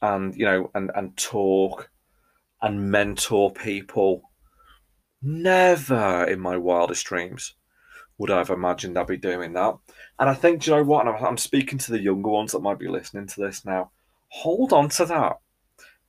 [0.00, 1.90] and you know and and talk
[2.60, 4.22] and mentor people
[5.22, 7.54] never in my wildest dreams
[8.18, 9.74] would I have imagined I'd be doing that.
[10.18, 11.08] And I think, you know what?
[11.08, 13.90] I'm, I'm speaking to the younger ones that might be listening to this now.
[14.28, 15.38] Hold on to that.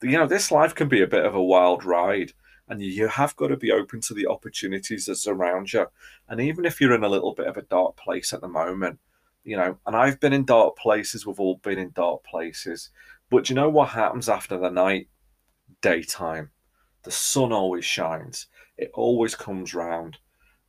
[0.01, 2.33] You know, this life can be a bit of a wild ride,
[2.67, 5.88] and you have got to be open to the opportunities that surround you.
[6.27, 8.99] And even if you're in a little bit of a dark place at the moment,
[9.43, 12.89] you know, and I've been in dark places, we've all been in dark places.
[13.29, 15.08] But you know what happens after the night?
[15.82, 16.51] Daytime.
[17.03, 18.47] The sun always shines.
[18.77, 20.17] It always comes round,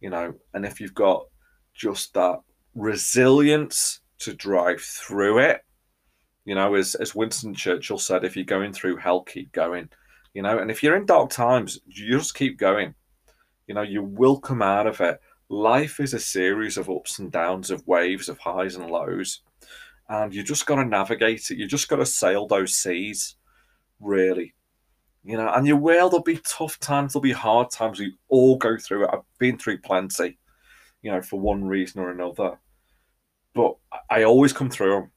[0.00, 1.26] you know, and if you've got
[1.74, 2.40] just that
[2.74, 5.64] resilience to drive through it,
[6.44, 9.88] you know, as, as Winston Churchill said, if you're going through hell, keep going,
[10.34, 12.94] you know, and if you're in dark times, you just keep going.
[13.66, 15.20] You know, you will come out of it
[15.54, 19.40] life is a series of ups and downs, of waves, of highs and lows.
[20.08, 21.58] And you just got to navigate it.
[21.58, 23.36] You just got to sail those seas,
[24.00, 24.54] really.
[25.24, 27.98] You know, and you will, there'll be tough times, there'll be hard times.
[27.98, 29.10] We all go through it.
[29.12, 30.38] I've been through plenty,
[31.00, 32.58] you know, for one reason or another.
[33.54, 33.76] But
[34.10, 35.10] I always come through them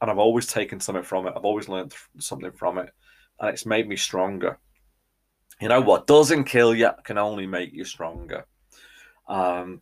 [0.00, 1.34] and I've always taken something from it.
[1.36, 2.88] I've always learned something from it,
[3.38, 4.58] and it's made me stronger.
[5.60, 8.46] You know, what doesn't kill you can only make you stronger.
[9.30, 9.80] Um,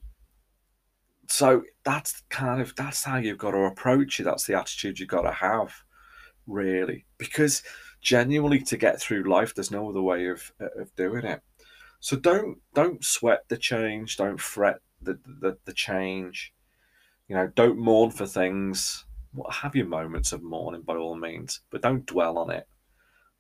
[1.26, 4.24] so that's kind of that's how you've got to approach it.
[4.24, 5.74] That's the attitude you've got to have,
[6.46, 7.62] really, because
[8.00, 11.40] genuinely to get through life, there's no other way of of doing it.
[12.00, 14.18] So don't don't sweat the change.
[14.18, 16.52] Don't fret the the, the change.
[17.26, 19.06] You know, don't mourn for things.
[19.50, 22.66] Have your moments of mourning by all means, but don't dwell on it.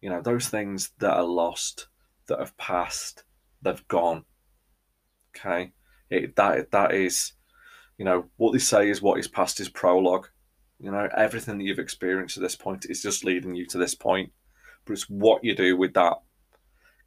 [0.00, 1.88] You know, those things that are lost,
[2.28, 3.24] that have passed,
[3.62, 4.24] they've gone.
[5.36, 5.72] Okay
[6.10, 7.32] it, that that is,
[7.98, 10.28] you know, what they say is what is past is prologue.
[10.80, 13.94] You know, everything that you've experienced at this point is just leading you to this
[13.94, 14.30] point.
[14.84, 16.14] but it's what you do with that.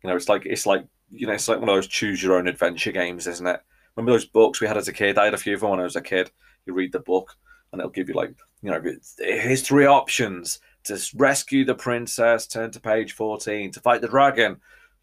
[0.03, 2.37] You know, it's like it's like you know, it's like one of those choose your
[2.37, 3.59] own adventure games, isn't it?
[3.95, 5.17] Remember those books we had as a kid?
[5.17, 6.31] I had a few of them when I was a kid.
[6.65, 7.35] You read the book,
[7.71, 8.81] and it'll give you like, you know,
[9.17, 12.47] here's three options to rescue the princess.
[12.47, 13.71] Turn to page fourteen.
[13.71, 14.57] To fight the dragon,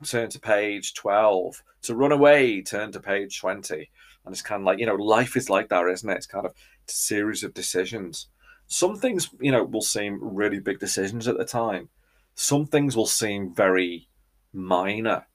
[0.05, 1.63] turn to page twelve.
[1.83, 3.91] To run away, turn to page twenty.
[4.25, 6.17] And it's kind of like you know, life is like that, isn't it?
[6.17, 8.29] It's kind of a series of decisions.
[8.67, 11.89] Some things, you know, will seem really big decisions at the time.
[12.35, 14.09] Some things will seem very
[14.53, 15.27] minor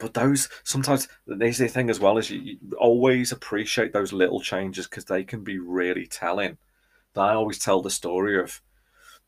[0.00, 4.88] but those sometimes the thing as well is you, you always appreciate those little changes
[4.88, 6.56] because they can be really telling.
[7.14, 8.62] I always tell the story of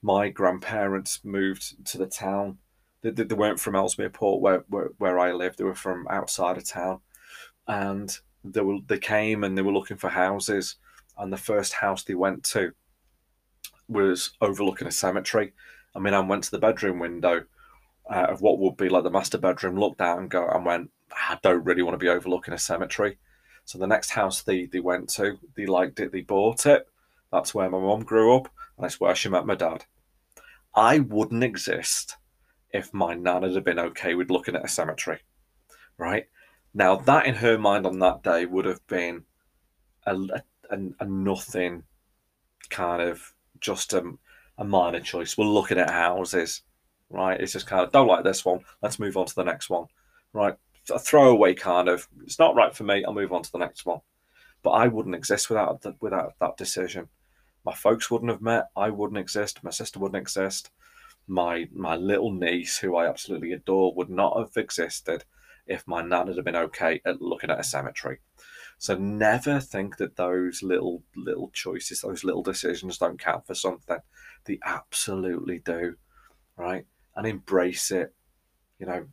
[0.00, 2.58] my grandparents moved to the town.
[3.02, 5.58] They, they weren't from Ellesmere Port where, where where I lived.
[5.58, 7.00] They were from outside of town,
[7.66, 10.76] and they were they came and they were looking for houses.
[11.18, 12.72] And the first house they went to
[13.88, 15.52] was overlooking a cemetery.
[15.94, 17.44] I mean, I went to the bedroom window
[18.10, 20.90] uh, of what would be like the master bedroom, looked out and go and went,
[21.12, 23.18] I don't really want to be overlooking a cemetery.
[23.64, 26.88] So the next house they, they went to, they liked it, they bought it.
[27.30, 29.84] That's where my mum grew up, and that's where she met my dad.
[30.74, 32.16] I wouldn't exist
[32.72, 35.20] if my nan had been okay with looking at a cemetery,
[35.98, 36.26] right?
[36.74, 39.24] Now that in her mind on that day would have been
[40.06, 40.16] a,
[40.70, 41.82] a, a nothing
[42.70, 44.02] kind of just a,
[44.58, 45.36] a minor choice.
[45.36, 46.62] We're looking at houses
[47.12, 47.40] right?
[47.40, 48.60] It's just kind of don't like this one.
[48.80, 49.86] Let's move on to the next one,
[50.32, 50.54] right?
[50.90, 52.08] A throwaway kind of.
[52.24, 53.04] It's not right for me.
[53.04, 54.00] I'll move on to the next one.
[54.62, 57.08] But I wouldn't exist without the, without that decision.
[57.64, 58.68] My folks wouldn't have met.
[58.74, 59.62] I wouldn't exist.
[59.62, 60.70] My sister wouldn't exist.
[61.26, 65.24] My my little niece, who I absolutely adore, would not have existed
[65.66, 68.18] if my nan had been okay at looking at a cemetery.
[68.78, 73.98] So never think that those little little choices, those little decisions don't count for something.
[74.44, 75.94] They absolutely do,
[76.56, 76.86] right?
[77.16, 78.14] and embrace it.
[78.78, 79.06] You know,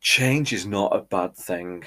[0.00, 1.84] change is not a bad thing.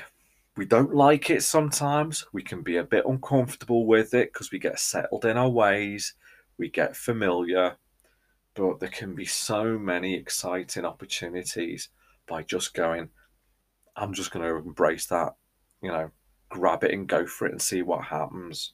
[0.55, 2.25] We don't like it sometimes.
[2.33, 6.15] We can be a bit uncomfortable with it because we get settled in our ways,
[6.57, 7.77] we get familiar.
[8.57, 11.89] But there can be so many exciting opportunities
[12.27, 13.09] by just going,
[13.95, 15.35] I'm just going to embrace that,
[15.81, 16.09] you know,
[16.49, 18.73] grab it and go for it and see what happens.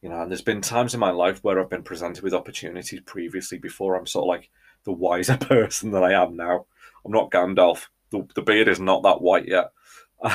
[0.00, 3.00] You know, and there's been times in my life where I've been presented with opportunities
[3.04, 4.50] previously before I'm sort of like,
[4.84, 6.66] the wiser person that I am now.
[7.04, 7.86] I'm not Gandalf.
[8.10, 9.70] The, the beard is not that white yet.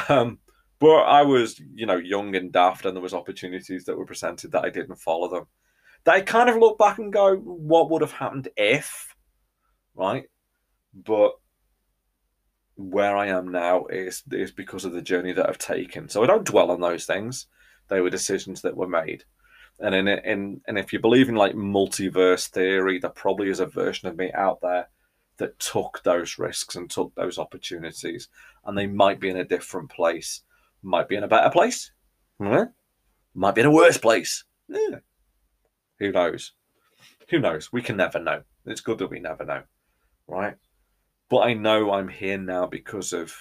[0.09, 0.39] Um,
[0.79, 4.51] but I was, you know, young and daft, and there was opportunities that were presented
[4.51, 5.45] that I didn't follow them.
[6.05, 9.15] I kind of look back and go, what would have happened if,
[9.95, 10.25] right?
[10.93, 11.33] But
[12.79, 16.07] where I am now is is because of the journey that I've taken.
[16.07, 17.47] So I don't dwell on those things.
[17.89, 19.25] They were decisions that were made.
[19.79, 23.65] And in in and if you believe in like multiverse theory, there probably is a
[23.65, 24.87] version of me out there
[25.37, 28.29] that took those risks and took those opportunities,
[28.65, 30.41] and they might be in a different place,
[30.81, 31.91] might be in a better place,
[32.39, 32.69] mm-hmm.
[33.33, 34.43] might be in a worse place.
[34.67, 34.99] Yeah.
[35.99, 36.53] Who knows?
[37.29, 37.71] Who knows?
[37.71, 38.43] We can never know.
[38.65, 39.63] It's good that we never know,
[40.27, 40.55] right?
[41.29, 43.35] But I know I'm here now because of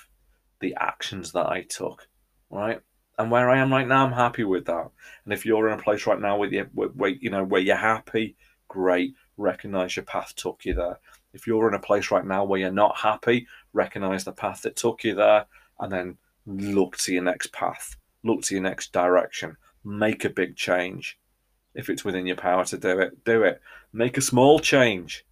[0.61, 2.09] the actions that I took,
[2.51, 2.81] right?
[3.19, 4.91] and where I am right now, I'm happy with that.
[5.25, 7.77] And if you're in a place right now where you, where, you know where you're
[7.77, 8.37] happy,
[8.69, 9.15] great.
[9.37, 11.01] Recognize your path took you there.
[11.33, 14.77] If you're in a place right now where you're not happy, recognize the path that
[14.77, 15.47] took you there,
[15.81, 16.17] and then
[16.47, 17.97] look to your next path.
[18.23, 19.57] Look to your next direction.
[19.85, 21.19] Make a big change.
[21.75, 23.61] If it's within your power to do it, do it.
[23.93, 25.25] Make a small change.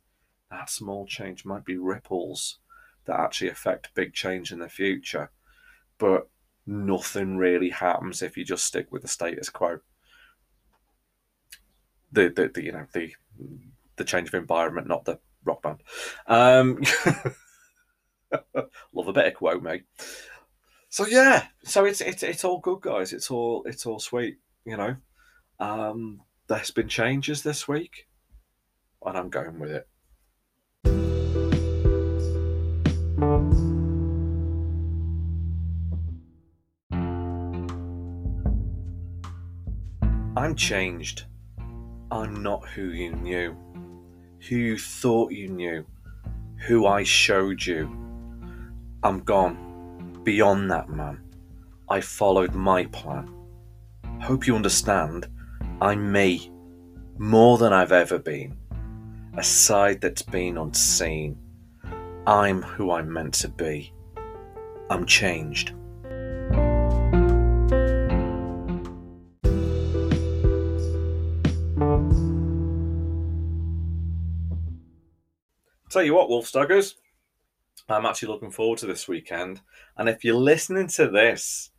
[0.51, 2.59] That small change might be ripples
[3.07, 5.31] that actually affect big change in the future.
[5.99, 6.29] But
[6.67, 9.81] nothing really happens if you just stick with the status quo.
[12.13, 13.13] The, the, the you know the
[13.97, 15.83] the change of environment, not the rock band.
[16.27, 16.83] Um,
[18.93, 19.85] love a bit of Quo, mate.
[20.89, 23.13] So yeah, so it's it's it's all good, guys.
[23.13, 24.97] It's all it's all sweet, you know.
[25.59, 28.09] Um, there's been changes this week,
[29.05, 29.89] and I'm going with it.
[40.37, 41.25] I'm changed.
[42.11, 43.57] I'm not who you knew,
[44.49, 45.87] who you thought you knew,
[46.67, 47.89] who I showed you.
[49.03, 51.23] I'm gone, beyond that man.
[51.89, 53.33] I followed my plan.
[54.21, 55.29] Hope you understand,
[55.79, 56.51] I'm me,
[57.19, 58.57] more than I've ever been.
[59.37, 61.39] A side that's been unseen.
[62.27, 63.93] I'm who I'm meant to be.
[64.89, 65.75] I'm changed.
[75.91, 76.95] Tell you what, Wolfstaggers,
[77.91, 79.61] I'm actually looking forward to this weekend.
[79.99, 81.71] And if you're listening to this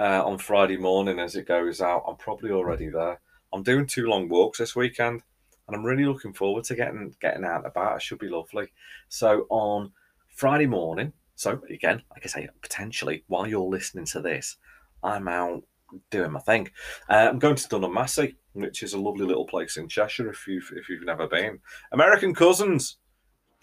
[0.00, 3.20] uh, on Friday morning as it goes out, I'm probably already there.
[3.52, 5.22] I'm doing two long walks this weekend,
[5.66, 7.96] and I'm really looking forward to getting getting out and about.
[7.96, 8.68] It should be lovely.
[9.08, 9.92] So on
[10.34, 14.56] Friday morning, so again, like I say, potentially while you're listening to this,
[15.02, 15.62] I'm out
[16.10, 16.70] doing my thing.
[17.08, 20.30] Uh, I'm going to Dunham Massey, which is a lovely little place in Cheshire.
[20.30, 21.60] If you've if you've never been,
[21.92, 22.98] American cousins.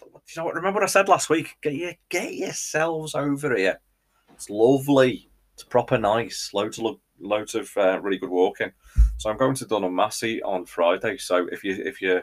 [0.00, 0.54] You know what?
[0.54, 1.56] Remember what I said last week?
[1.62, 3.80] Get you get yourselves over here.
[4.32, 5.30] It's lovely.
[5.54, 6.50] It's proper nice.
[6.52, 8.72] Loads of loads of uh, really good walking.
[9.18, 11.16] So I'm going to Dunham Massey on Friday.
[11.18, 12.22] So if you if you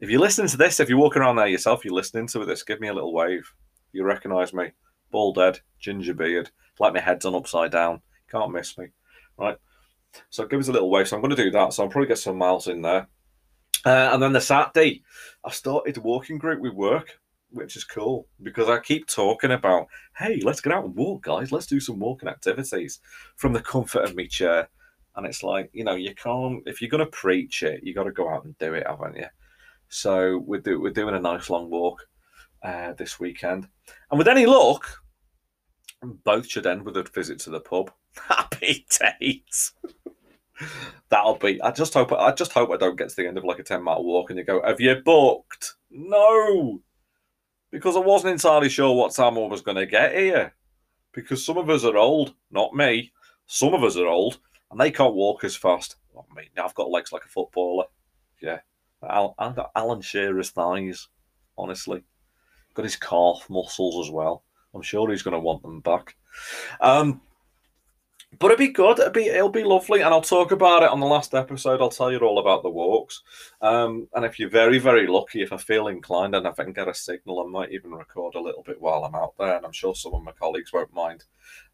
[0.00, 2.62] if you're listening to this, if you're walking around there yourself, you're listening to this,
[2.62, 3.52] give me a little wave.
[3.92, 4.72] You recognise me.
[5.10, 8.02] Bald head, ginger beard, like my head's on upside down.
[8.30, 8.88] Can't miss me.
[9.38, 9.56] Right.
[10.30, 11.08] So give us a little wave.
[11.08, 11.72] So I'm going to do that.
[11.72, 13.08] So I'll probably get some miles in there.
[13.84, 15.02] Uh, and then the Saturday,
[15.44, 17.18] I started a walking group with work,
[17.50, 21.52] which is cool because I keep talking about, hey, let's get out and walk, guys.
[21.52, 23.00] Let's do some walking activities
[23.36, 24.68] from the comfort of my chair.
[25.18, 28.04] And it's like, you know, you can't, if you're going to preach it, you got
[28.04, 29.26] to go out and do it, haven't you?
[29.88, 32.06] So we're, do, we're doing a nice long walk
[32.62, 33.66] uh, this weekend.
[34.12, 34.86] And with any luck,
[36.24, 37.90] both should end with a visit to the pub.
[38.28, 38.86] Happy
[39.20, 39.72] days.
[41.08, 41.60] That'll be.
[41.62, 42.12] I just hope.
[42.12, 44.30] I just hope I don't get to the end of like a ten mile walk
[44.30, 46.80] and you go, "Have you booked?" No,
[47.70, 50.54] because I wasn't entirely sure what time I was going to get here.
[51.12, 53.12] Because some of us are old, not me.
[53.46, 54.38] Some of us are old,
[54.70, 55.96] and they can't walk as fast.
[56.16, 57.84] I mean, I've got legs like a footballer.
[58.40, 58.60] Yeah,
[59.02, 61.08] I've got Alan Shearer's thighs.
[61.56, 62.02] Honestly,
[62.74, 64.44] got his calf muscles as well.
[64.74, 66.16] I'm sure he's going to want them back.
[66.80, 67.20] Um,
[68.38, 68.98] but it'd be good.
[68.98, 71.80] It'd be it'll be lovely, and I'll talk about it on the last episode.
[71.80, 73.22] I'll tell you all about the walks.
[73.62, 76.88] Um, and if you're very very lucky, if I feel inclined and I can get
[76.88, 79.56] a signal, I might even record a little bit while I'm out there.
[79.56, 81.24] And I'm sure some of my colleagues won't mind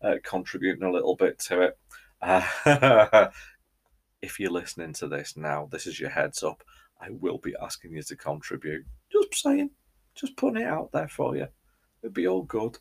[0.01, 1.79] uh, contributing a little bit to it.
[2.25, 3.29] Uh,
[4.23, 6.65] if you're listening to this now, this is your heads up.
[7.01, 8.85] I will be asking you to contribute.
[9.13, 9.71] Just saying,
[10.15, 11.47] just putting it out there for you.
[12.03, 12.79] It'd be all good.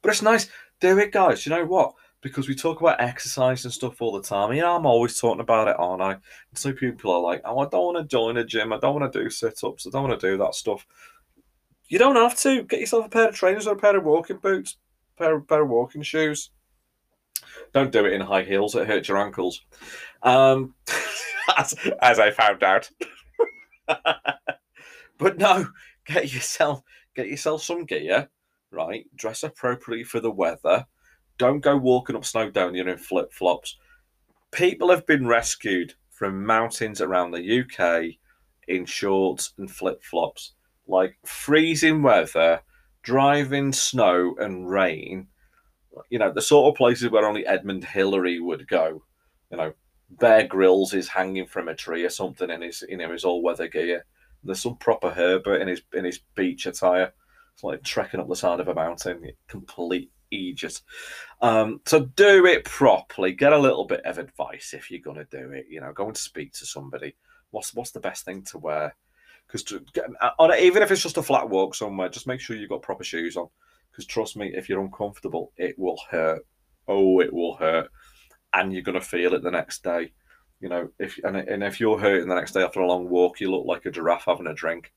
[0.00, 0.48] But it's nice.
[0.80, 1.44] Do it, guys.
[1.44, 1.94] You know what?
[2.20, 4.52] Because we talk about exercise and stuff all the time.
[4.52, 6.12] Yeah, I'm always talking about it, aren't I?
[6.12, 6.22] And
[6.54, 8.72] so people are like, oh, I don't want to join a gym.
[8.72, 9.86] I don't want to do sit ups.
[9.86, 10.86] I don't want to do that stuff.
[11.88, 12.62] You don't have to.
[12.62, 14.76] Get yourself a pair of trainers or a pair of walking boots,
[15.18, 16.50] pair, of, pair of walking shoes.
[17.74, 19.60] Don't do it in high heels, it hurts your ankles.
[20.22, 20.74] Um,
[21.58, 22.90] as, as I found out.
[25.18, 25.68] but no,
[26.06, 26.80] get yourself
[27.14, 28.28] get yourself some gear
[28.74, 29.06] right?
[29.14, 30.86] Dress appropriately for the weather.
[31.38, 33.76] Don't go walking up Snowdonia in flip flops.
[34.52, 38.16] People have been rescued from mountains around the UK
[38.68, 40.52] in shorts and flip flops.
[40.86, 42.60] Like freezing weather,
[43.02, 45.28] driving snow and rain.
[46.10, 49.02] You know, the sort of places where only Edmund Hillary would go.
[49.50, 49.72] You know,
[50.10, 53.42] Bear Grylls is hanging from a tree or something in his you know his all
[53.42, 54.04] weather gear.
[54.42, 57.12] There's some proper Herbert in his in his beach attire.
[57.54, 60.82] It's like trekking up the side of a mountain, complete aegis.
[61.40, 63.32] Um, so do it properly.
[63.32, 65.66] Get a little bit of advice if you're going to do it.
[65.70, 67.14] You know, go and speak to somebody.
[67.50, 68.96] What's what's the best thing to wear?
[69.46, 73.04] Because even if it's just a flat walk somewhere, just make sure you've got proper
[73.04, 73.48] shoes on.
[73.94, 76.44] Because trust me, if you're uncomfortable, it will hurt.
[76.88, 77.88] Oh, it will hurt,
[78.52, 80.12] and you're to feel it the next day.
[80.60, 83.40] You know, if and, and if you're hurting the next day after a long walk,
[83.40, 84.92] you look like a giraffe having a drink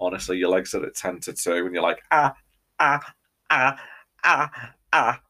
[0.00, 2.34] honestly, your legs are at 10 to 2 and you're like, ah,
[2.78, 3.14] ah,
[3.50, 3.80] ah,
[4.24, 5.20] ah, ah.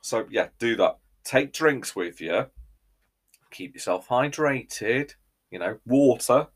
[0.00, 0.98] So, yeah, do that.
[1.24, 2.46] Take drinks with you.
[3.50, 5.14] Keep yourself hydrated.
[5.50, 6.46] You know, water.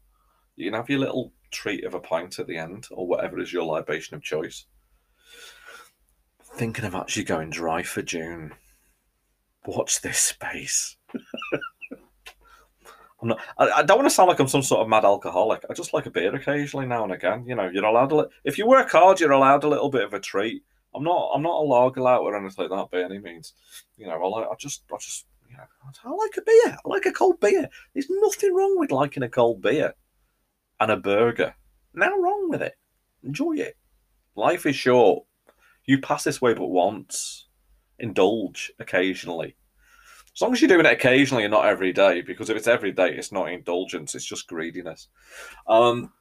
[0.54, 3.52] You can have your little treat of a pint at the end or whatever is
[3.52, 4.66] your libation of choice.
[6.56, 8.54] Thinking of actually going dry for June.
[9.66, 10.96] Watch this space.
[13.20, 13.40] I'm not.
[13.58, 15.64] I, I, don't want to sound like I'm some sort of mad alcoholic.
[15.68, 17.44] I just like a beer occasionally, now and again.
[17.46, 18.30] You know, you're allowed to.
[18.44, 20.62] If you work hard, you're allowed a little bit of a treat.
[20.94, 21.32] I'm not.
[21.34, 23.52] I'm not a lager out or anything like that by any means.
[23.98, 24.48] You know, I like.
[24.50, 24.84] I just.
[24.90, 25.26] I just.
[25.50, 25.64] You know,
[26.04, 26.78] I like a beer.
[26.84, 27.68] I like a cold beer.
[27.92, 29.92] There's nothing wrong with liking a cold beer
[30.80, 31.54] and a burger.
[31.92, 32.76] Now wrong with it.
[33.22, 33.76] Enjoy it.
[34.34, 35.24] Life is short.
[35.86, 37.46] You pass this way but once.
[37.98, 39.56] Indulge occasionally.
[40.34, 42.92] As long as you're doing it occasionally and not every day, because if it's every
[42.92, 45.08] day, it's not indulgence, it's just greediness.
[45.66, 46.12] Um,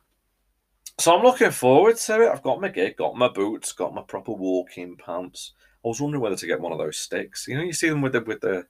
[0.97, 2.31] so I'm looking forward to it.
[2.31, 5.51] I've got my gig, got my boots, got my proper walking pants.
[5.83, 7.45] I was wondering whether to get one of those sticks.
[7.47, 8.65] You know, you see them with the with the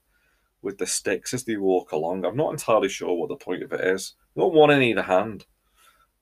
[0.62, 2.24] with the sticks as they walk along.
[2.24, 4.14] I'm not entirely sure what the point of it is.
[4.34, 5.46] Not one in either hand,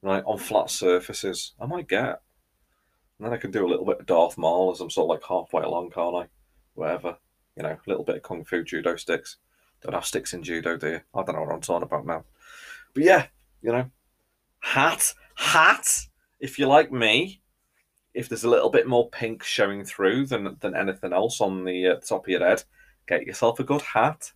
[0.03, 0.22] right?
[0.27, 1.55] On flat surfaces.
[1.59, 2.20] I might get.
[3.25, 5.27] Then I can do a little bit of Darth Maul as I'm sort of like
[5.27, 6.27] halfway along, can't I?
[6.75, 7.16] Whatever.
[7.57, 9.39] You know, a little bit of Kung Fu Judo sticks.
[9.81, 11.01] Don't have sticks in Judo, do you?
[11.14, 12.25] I don't know what I'm talking about now.
[12.93, 13.27] But yeah,
[13.62, 13.91] you know,
[14.61, 15.89] hat, hat.
[16.39, 17.41] If you're like me,
[18.12, 21.87] if there's a little bit more pink showing through than than anything else on the
[21.87, 22.64] uh, top of your head,
[23.09, 24.33] get yourself a good hat.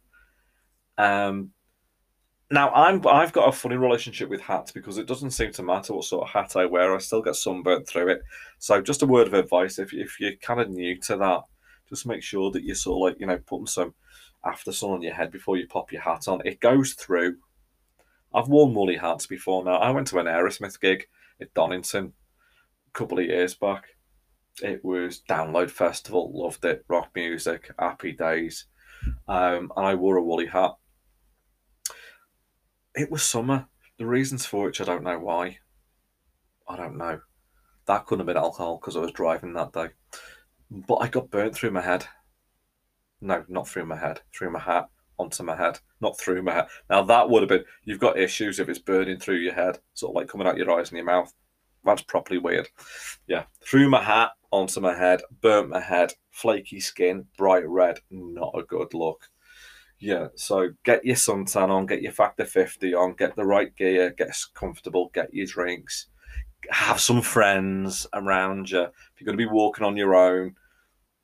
[0.97, 1.51] Um,
[2.51, 5.92] now I'm I've got a funny relationship with hats because it doesn't seem to matter
[5.94, 8.22] what sort of hat I wear, I still get sunburnt through it.
[8.59, 11.42] So just a word of advice: if if you're kind of new to that,
[11.88, 13.94] just make sure that you're sort of like you know putting some
[14.44, 16.40] after sun on your head before you pop your hat on.
[16.44, 17.36] It goes through.
[18.34, 19.76] I've worn woolly hats before now.
[19.76, 21.07] I went to an Aerosmith gig
[21.40, 22.12] at Donington
[22.88, 23.84] a couple of years back.
[24.62, 28.66] It was Download Festival, loved it, rock music, happy days.
[29.28, 30.72] Um, and I wore a woolly hat.
[32.99, 33.68] It was summer.
[33.99, 35.59] The reasons for which I don't know why.
[36.68, 37.20] I don't know.
[37.86, 39.90] That couldn't have been alcohol because I was driving that day.
[40.68, 42.07] But I got burnt through my head.
[43.20, 46.66] No, not through my head, through my hat, onto my head, not through my head.
[46.90, 50.11] Now that would have been, you've got issues if it's burning through your head, sort
[50.11, 51.32] of like coming out your eyes and your mouth.
[51.84, 52.68] That's properly weird.
[53.28, 58.59] Yeah, through my hat, onto my head, burnt my head, flaky skin, bright red, not
[58.59, 59.28] a good look.
[60.01, 64.14] Yeah, so get your suntan on, get your factor 50 on, get the right gear,
[64.16, 66.07] get comfortable, get your drinks,
[66.70, 68.82] have some friends around you.
[68.82, 70.55] If you're going to be walking on your own,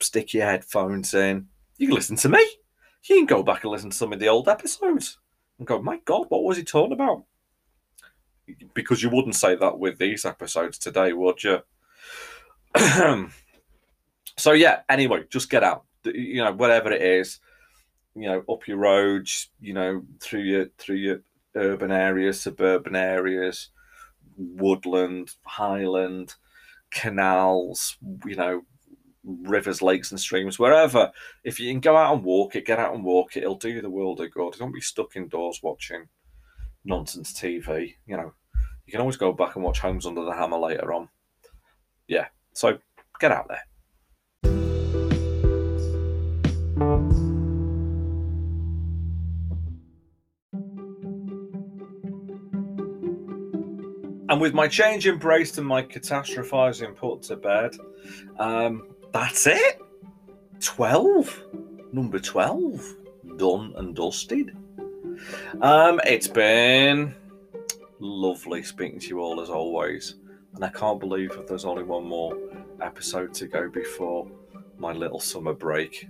[0.00, 1.46] stick your headphones in,
[1.78, 2.44] you can listen to me.
[3.04, 5.18] You can go back and listen to some of the old episodes
[5.58, 7.24] and go, my God, what was he talking about?
[8.74, 11.60] Because you wouldn't say that with these episodes today, would you?
[14.36, 15.84] so yeah, anyway, just get out.
[16.04, 17.40] You know, whatever it is,
[18.14, 21.20] you know, up your roads, you know, through your through your
[21.56, 23.70] urban areas, suburban areas,
[24.36, 26.34] woodland, highland,
[26.90, 28.62] canals, you know,
[29.24, 31.10] rivers, lakes, and streams, wherever.
[31.42, 33.42] If you can go out and walk it, get out and walk it.
[33.42, 34.54] It'll do you the world of good.
[34.58, 36.08] Don't be stuck indoors watching
[36.84, 37.94] nonsense TV.
[38.06, 38.32] You know,
[38.86, 41.08] you can always go back and watch Homes Under the Hammer later on.
[42.06, 42.78] Yeah, so
[43.18, 43.62] get out there.
[54.35, 57.76] And with my change embraced and my catastrophizing put to bed,
[58.41, 59.80] um, that's it.
[60.59, 61.45] 12.
[61.93, 62.97] Number 12.
[63.37, 64.57] Done and dusted.
[65.61, 67.14] Um, it's been
[68.01, 70.16] lovely speaking to you all as always.
[70.57, 72.37] And I can't believe that there's only one more
[72.82, 74.26] episode to go before
[74.78, 76.09] my little summer break.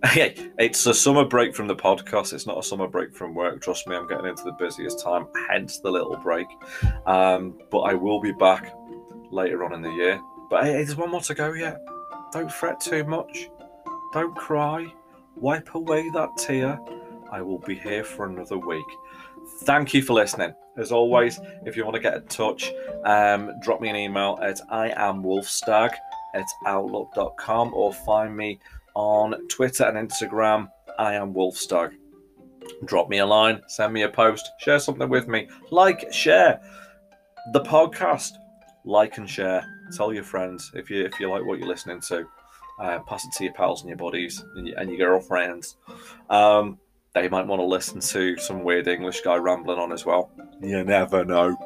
[0.04, 2.32] Hey, it's a summer break from the podcast.
[2.32, 3.60] It's not a summer break from work.
[3.60, 6.46] Trust me, I'm getting into the busiest time, hence the little break.
[7.04, 8.72] Um, but I will be back
[9.32, 10.20] later on in the year.
[10.50, 11.84] But hey, there's one more to go yet.
[12.32, 13.50] Don't fret too much.
[14.12, 14.86] Don't cry.
[15.34, 16.78] Wipe away that tear.
[17.32, 18.86] I will be here for another week.
[19.62, 20.54] Thank you for listening.
[20.76, 22.70] As always, if you want to get in touch,
[23.04, 25.90] um, drop me an email at iamwolfstag
[26.34, 28.60] at outlook.com or find me
[28.98, 30.68] on Twitter and Instagram.
[30.98, 31.92] I am Wolfstag.
[32.84, 35.48] Drop me a line, send me a post, share something with me.
[35.70, 36.60] Like, share
[37.52, 38.32] the podcast.
[38.84, 42.26] Like and share Tell your friends if you if you like what you're listening to.
[42.78, 45.76] Uh, pass it to your pals and your buddies and your, and your girlfriends.
[46.30, 46.78] Um,
[47.14, 50.30] they might want to listen to some weird English guy rambling on as well.
[50.60, 51.56] You never know.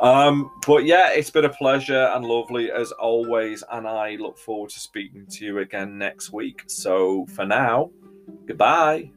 [0.00, 4.70] Um, but yeah, it's been a pleasure and lovely as always, and I look forward
[4.70, 6.64] to speaking to you again next week.
[6.66, 7.90] So for now,
[8.46, 9.13] goodbye.